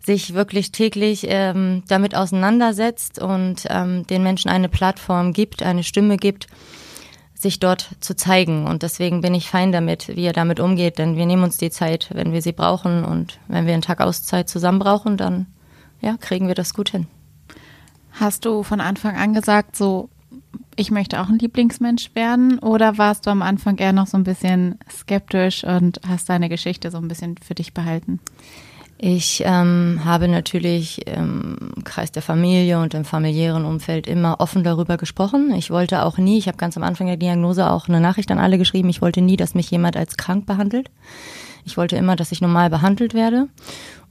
[0.05, 6.17] sich wirklich täglich ähm, damit auseinandersetzt und ähm, den Menschen eine Plattform gibt, eine Stimme
[6.17, 6.49] gibt,
[7.35, 8.67] sich dort zu zeigen.
[8.67, 11.71] Und deswegen bin ich fein damit, wie er damit umgeht, denn wir nehmen uns die
[11.71, 13.05] Zeit, wenn wir sie brauchen.
[13.05, 15.47] Und wenn wir einen Tag Auszeit zusammen brauchen, dann
[16.01, 17.07] ja, kriegen wir das gut hin.
[18.13, 20.09] Hast du von Anfang an gesagt, so,
[20.77, 22.59] ich möchte auch ein Lieblingsmensch werden?
[22.59, 26.91] Oder warst du am Anfang eher noch so ein bisschen skeptisch und hast deine Geschichte
[26.91, 28.21] so ein bisschen für dich behalten?
[29.05, 34.97] Ich ähm, habe natürlich im Kreis der Familie und im familiären Umfeld immer offen darüber
[34.97, 35.53] gesprochen.
[35.57, 38.39] Ich wollte auch nie, ich habe ganz am Anfang der Diagnose auch eine Nachricht an
[38.39, 40.89] alle geschrieben, ich wollte nie, dass mich jemand als krank behandelt.
[41.65, 43.49] Ich wollte immer, dass ich normal behandelt werde.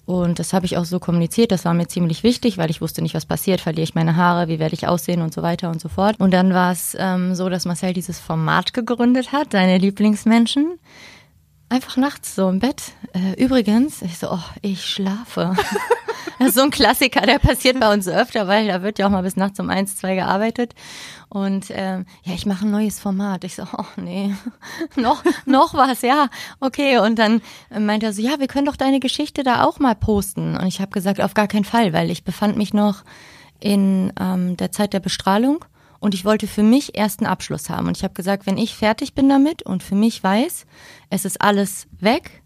[0.06, 1.54] Und das habe ich auch so kommuniziert.
[1.54, 3.62] Das war mir ziemlich wichtig, weil ich wusste nicht, was passiert.
[3.62, 6.20] Verliere ich meine Haare, wie werde ich aussehen und so weiter und so fort.
[6.20, 10.80] Und dann war es ähm, so, dass Marcel dieses Format gegründet hat, seine Lieblingsmenschen.
[11.72, 12.92] Einfach nachts so im Bett.
[13.14, 15.56] Äh, übrigens, ich so, oh, ich schlafe.
[16.38, 19.12] Das ist so ein Klassiker, der passiert bei uns öfter, weil da wird ja auch
[19.12, 20.74] mal bis nachts um eins, zwei gearbeitet.
[21.30, 23.44] Und ähm, ja, ich mache ein neues Format.
[23.44, 24.36] Ich so, oh nee,
[24.96, 26.98] noch, noch was, ja, okay.
[26.98, 29.94] Und dann äh, meint er so, ja, wir können doch deine Geschichte da auch mal
[29.94, 30.58] posten.
[30.58, 33.04] Und ich habe gesagt, auf gar keinen Fall, weil ich befand mich noch
[33.60, 35.64] in ähm, der Zeit der Bestrahlung
[36.02, 37.88] und ich wollte für mich erst einen Abschluss haben.
[37.88, 40.66] Und ich habe gesagt, wenn ich fertig bin damit und für mich weiß,
[41.12, 42.42] es ist alles weg,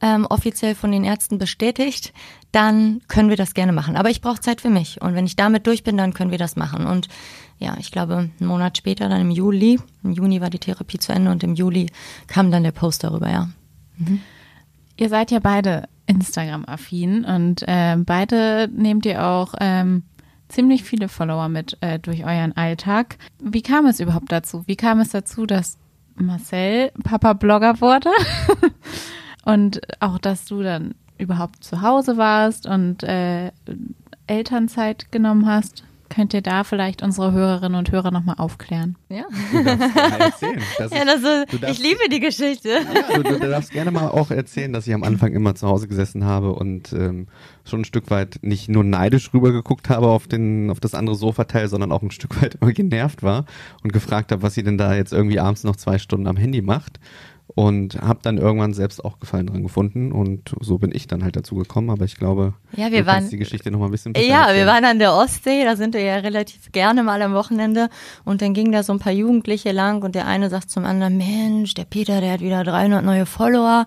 [0.00, 2.12] ähm, offiziell von den Ärzten bestätigt,
[2.52, 3.96] dann können wir das gerne machen.
[3.96, 5.00] Aber ich brauche Zeit für mich.
[5.00, 6.86] Und wenn ich damit durch bin, dann können wir das machen.
[6.86, 7.08] Und
[7.58, 11.12] ja, ich glaube, einen Monat später, dann im Juli, im Juni war die Therapie zu
[11.12, 11.90] Ende und im Juli
[12.26, 13.48] kam dann der Post darüber, ja.
[13.96, 14.20] Mhm.
[14.98, 20.02] Ihr seid ja beide Instagram-affin und äh, beide nehmt ihr auch ähm,
[20.48, 23.18] ziemlich viele Follower mit äh, durch euren Alltag.
[23.40, 24.62] Wie kam es überhaupt dazu?
[24.66, 25.78] Wie kam es dazu, dass
[26.14, 28.10] Marcel Papa-Blogger wurde?
[29.44, 33.50] und auch, dass du dann überhaupt zu Hause warst und äh,
[34.26, 35.84] Elternzeit genommen hast?
[36.08, 38.96] Könnt ihr da vielleicht unsere Hörerinnen und Hörer nochmal aufklären?
[39.08, 39.24] Ja.
[39.52, 40.62] Du darfst gerne erzählen.
[40.78, 42.68] Das ja, das ist, darfst, ich liebe die Geschichte.
[42.68, 45.88] Ja, du, du, darfst gerne mal auch erzählen, dass ich am Anfang immer zu Hause
[45.88, 47.28] gesessen habe und ähm,
[47.64, 51.68] schon ein Stück weit nicht nur neidisch rübergeguckt habe auf, den, auf das andere Sofateil,
[51.68, 53.44] sondern auch ein Stück weit immer genervt war
[53.82, 56.62] und gefragt habe, was sie denn da jetzt irgendwie abends noch zwei Stunden am Handy
[56.62, 57.00] macht
[57.54, 60.12] und habe dann irgendwann selbst auch Gefallen dran gefunden.
[60.12, 63.36] Und so bin ich dann halt dazu gekommen, aber ich glaube, ja, wir waren, die
[63.38, 64.56] Geschichte noch mal ein bisschen Ja, erzählen.
[64.58, 67.88] wir waren an der Ostsee, da sind wir ja relativ gerne mal am Wochenende.
[68.24, 70.02] Und dann gingen da so ein paar Jugendliche lang.
[70.02, 73.86] Und der eine sagt zum anderen, Mensch, der Peter, der hat wieder 300 neue Follower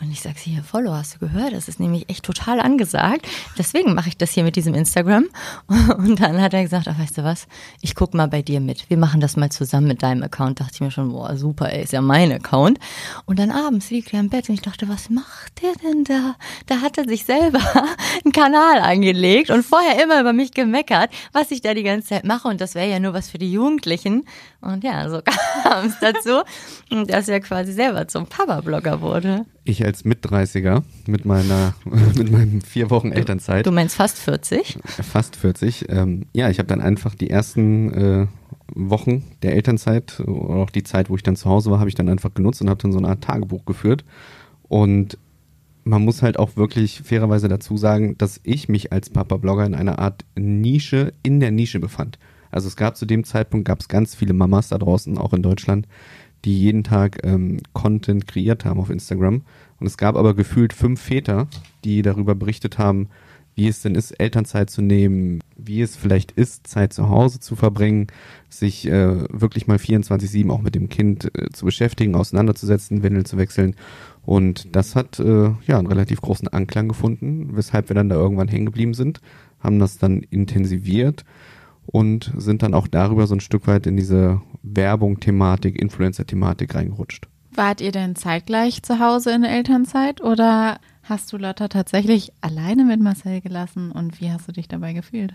[0.00, 1.52] und ich sage, hier, Follow, hast du gehört?
[1.52, 3.28] Das ist nämlich echt total angesagt.
[3.58, 5.26] Deswegen mache ich das hier mit diesem Instagram.
[5.68, 7.46] Und dann hat er gesagt, ach, weißt du was,
[7.82, 8.88] ich guck mal bei dir mit.
[8.88, 10.60] Wir machen das mal zusammen mit deinem Account.
[10.60, 12.78] Dachte ich mir schon, boah, super, ey, ist ja mein Account.
[13.26, 16.36] Und dann abends liegt er im Bett und ich dachte, was macht der denn da?
[16.66, 17.60] Da hat er sich selber
[18.24, 22.24] einen Kanal angelegt und vorher immer über mich gemeckert, was ich da die ganze Zeit
[22.24, 22.48] mache.
[22.48, 24.24] Und das wäre ja nur was für die Jugendlichen.
[24.62, 25.20] Und ja, so
[25.62, 26.42] kam es dazu,
[27.06, 29.44] dass er quasi selber zum Papa-Blogger wurde.
[29.64, 33.64] Ich als Mit-30er mit meiner, mit meinem vier Wochen Elternzeit.
[33.64, 34.78] Du meinst fast 40?
[34.84, 35.86] Fast 40.
[35.88, 38.26] Ähm, ja, ich habe dann einfach die ersten äh,
[38.74, 41.94] Wochen der Elternzeit oder auch die Zeit, wo ich dann zu Hause war, habe ich
[41.94, 44.04] dann einfach genutzt und habe dann so eine Art Tagebuch geführt.
[44.68, 45.18] Und
[45.84, 49.98] man muss halt auch wirklich fairerweise dazu sagen, dass ich mich als Papa-Blogger in einer
[49.98, 52.18] Art Nische in der Nische befand.
[52.50, 55.42] Also es gab zu dem Zeitpunkt gab es ganz viele Mamas da draußen, auch in
[55.42, 55.88] Deutschland,
[56.44, 59.42] die jeden Tag ähm, Content kreiert haben auf Instagram.
[59.78, 61.48] Und es gab aber gefühlt fünf Väter,
[61.84, 63.08] die darüber berichtet haben,
[63.54, 67.54] wie es denn ist, Elternzeit zu nehmen, wie es vielleicht ist, Zeit zu Hause zu
[67.54, 68.06] verbringen,
[68.48, 73.36] sich äh, wirklich mal 24-7 auch mit dem Kind äh, zu beschäftigen, auseinanderzusetzen, Windeln zu
[73.36, 73.76] wechseln.
[74.24, 78.48] Und das hat äh, ja einen relativ großen Anklang gefunden, weshalb wir dann da irgendwann
[78.48, 79.20] hängen geblieben sind,
[79.60, 81.24] haben das dann intensiviert
[81.86, 87.28] und sind dann auch darüber so ein Stück weit in diese Werbung-Thematik, Influencer-Thematik reingerutscht.
[87.54, 92.84] Wart ihr denn zeitgleich zu Hause in der Elternzeit oder hast du Lotta tatsächlich alleine
[92.84, 95.34] mit Marcel gelassen und wie hast du dich dabei gefühlt?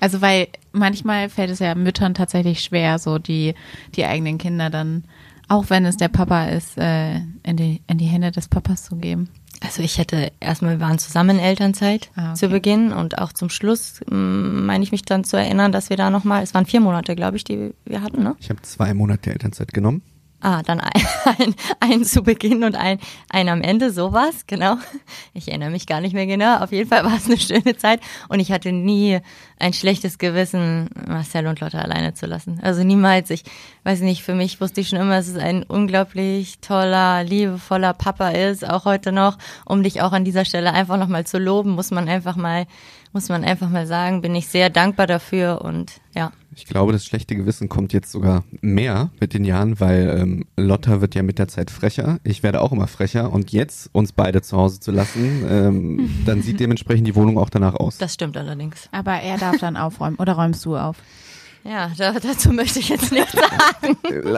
[0.00, 3.54] Also weil manchmal fällt es ja Müttern tatsächlich schwer, so die,
[3.94, 5.04] die eigenen Kinder dann,
[5.48, 8.96] auch wenn es der Papa ist, äh, in, die, in die Hände des Papas zu
[8.96, 9.30] geben.
[9.60, 12.34] Also ich hätte erstmal, wir waren zusammen in Elternzeit ah, okay.
[12.34, 15.96] zu Beginn und auch zum Schluss mm, meine ich mich dann zu erinnern, dass wir
[15.96, 18.36] da nochmal, es waren vier Monate, glaube ich, die wir hatten, ne?
[18.40, 20.02] Ich habe zwei Monate Elternzeit genommen.
[20.44, 20.92] Ah, dann ein,
[21.38, 22.98] ein, ein zu Beginn und ein,
[23.30, 24.76] ein am Ende, sowas, genau.
[25.32, 26.58] Ich erinnere mich gar nicht mehr genau.
[26.58, 29.20] Auf jeden Fall war es eine schöne Zeit und ich hatte nie
[29.58, 32.60] ein schlechtes Gewissen, Marcel und Lotte alleine zu lassen.
[32.62, 33.30] Also niemals.
[33.30, 33.44] Ich
[33.84, 38.28] weiß nicht, für mich wusste ich schon immer, dass es ein unglaublich toller, liebevoller Papa
[38.28, 39.38] ist, auch heute noch.
[39.64, 42.66] Um dich auch an dieser Stelle einfach nochmal zu loben, muss man einfach mal,
[43.14, 46.32] muss man einfach mal sagen, bin ich sehr dankbar dafür und ja.
[46.56, 51.00] Ich glaube, das schlechte Gewissen kommt jetzt sogar mehr mit den Jahren, weil ähm, Lotta
[51.00, 52.18] wird ja mit der Zeit frecher.
[52.24, 56.42] Ich werde auch immer frecher und jetzt uns beide zu Hause zu lassen, ähm, dann
[56.42, 57.98] sieht dementsprechend die Wohnung auch danach aus.
[57.98, 58.88] Das stimmt allerdings.
[58.90, 60.96] Aber er darf dann aufräumen oder räumst du auf?
[61.62, 63.96] Ja, da, dazu möchte ich jetzt nichts sagen.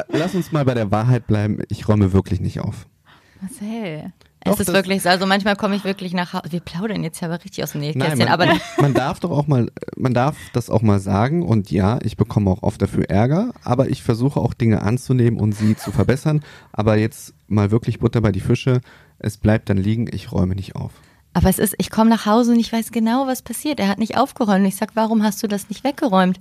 [0.08, 1.58] Lass uns mal bei der Wahrheit bleiben.
[1.68, 2.86] Ich räume wirklich nicht auf.
[3.40, 4.12] Marcel.
[4.46, 5.08] Doch, es ist wirklich so.
[5.08, 6.50] Also manchmal komme ich wirklich nach Hause.
[6.50, 8.18] Wir plaudern jetzt ja aber richtig aus dem Nähkästchen.
[8.18, 11.42] Nein, man, aber man darf doch auch mal, man darf das auch mal sagen.
[11.42, 13.52] Und ja, ich bekomme auch oft dafür Ärger.
[13.62, 16.42] Aber ich versuche auch Dinge anzunehmen und sie zu verbessern.
[16.72, 18.80] Aber jetzt mal wirklich Butter bei die Fische.
[19.18, 20.08] Es bleibt dann liegen.
[20.10, 20.92] Ich räume nicht auf.
[21.36, 23.78] Aber es ist, ich komme nach Hause und ich weiß genau, was passiert.
[23.78, 24.66] Er hat nicht aufgeräumt.
[24.66, 26.40] Ich sag, warum hast du das nicht weggeräumt?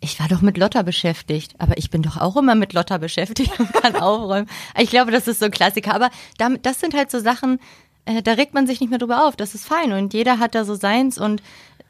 [0.00, 3.58] ich war doch mit Lotta beschäftigt, aber ich bin doch auch immer mit Lotta beschäftigt
[3.58, 4.48] und kann aufräumen.
[4.78, 5.92] Ich glaube, das ist so ein Klassiker.
[5.92, 7.58] Aber damit, das sind halt so Sachen,
[8.04, 9.34] äh, da regt man sich nicht mehr drüber auf.
[9.34, 11.42] Das ist fein und jeder hat da so seins und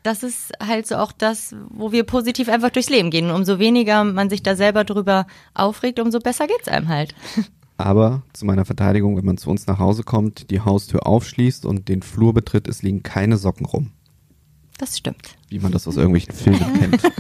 [0.02, 3.28] das ist halt so auch das, wo wir positiv einfach durchs Leben gehen.
[3.28, 7.14] Und umso weniger man sich da selber drüber aufregt, umso besser geht's einem halt.
[7.78, 11.88] Aber zu meiner Verteidigung, wenn man zu uns nach Hause kommt, die Haustür aufschließt und
[11.88, 13.92] den Flur betritt, es liegen keine Socken rum.
[14.78, 15.36] Das stimmt.
[15.48, 17.02] Wie man das aus irgendwelchen Filmen kennt.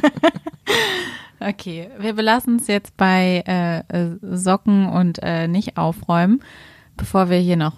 [1.40, 6.42] Okay, wir belassen es jetzt bei äh, Socken und äh, nicht aufräumen,
[6.96, 7.74] bevor wir hier noch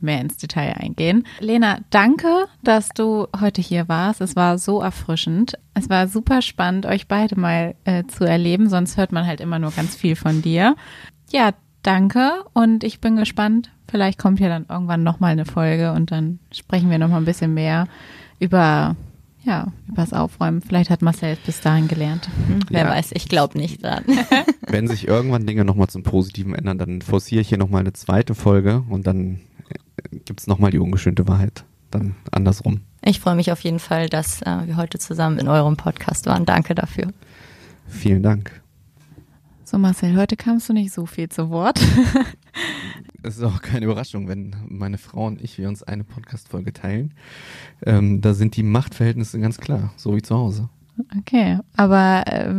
[0.00, 1.26] mehr ins Detail eingehen.
[1.40, 4.20] Lena, danke, dass du heute hier warst.
[4.20, 5.58] Es war so erfrischend.
[5.74, 9.58] Es war super spannend, euch beide mal äh, zu erleben, sonst hört man halt immer
[9.58, 10.76] nur ganz viel von dir.
[11.30, 11.52] Ja,
[11.82, 13.70] danke und ich bin gespannt.
[13.88, 17.54] Vielleicht kommt ja dann irgendwann nochmal eine Folge und dann sprechen wir nochmal ein bisschen
[17.54, 17.88] mehr
[18.38, 18.96] über
[19.44, 20.62] ja, übers Aufräumen.
[20.62, 22.28] Vielleicht hat Marcel es bis dahin gelernt.
[22.46, 22.90] Hm, wer ja.
[22.90, 24.04] weiß, ich glaube nicht dran.
[24.68, 28.34] Wenn sich irgendwann Dinge nochmal zum Positiven ändern, dann forciere ich hier nochmal eine zweite
[28.34, 31.64] Folge und dann äh, gibt es nochmal die ungeschönte Wahrheit.
[31.90, 32.82] Dann andersrum.
[33.02, 36.46] Ich freue mich auf jeden Fall, dass äh, wir heute zusammen in eurem Podcast waren.
[36.46, 37.08] Danke dafür.
[37.88, 38.61] Vielen Dank.
[39.72, 41.80] So Marcel, heute kamst du nicht so viel zu Wort.
[43.24, 47.14] Es ist auch keine Überraschung, wenn meine Frau und ich wir uns eine Podcast-Folge teilen.
[47.86, 50.68] Ähm, da sind die Machtverhältnisse ganz klar, so wie zu Hause.
[51.20, 52.52] Okay, aber äh,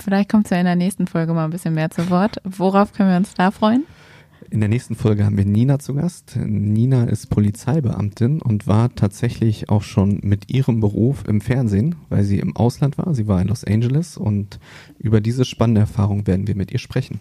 [0.00, 2.40] vielleicht kommt es ja in der nächsten Folge mal ein bisschen mehr zu Wort.
[2.44, 3.84] Worauf können wir uns da freuen?
[4.50, 6.36] In der nächsten Folge haben wir Nina zu Gast.
[6.36, 12.38] Nina ist Polizeibeamtin und war tatsächlich auch schon mit ihrem Beruf im Fernsehen, weil sie
[12.38, 13.14] im Ausland war.
[13.14, 14.58] Sie war in Los Angeles und
[14.98, 17.20] über diese spannende Erfahrung werden wir mit ihr sprechen.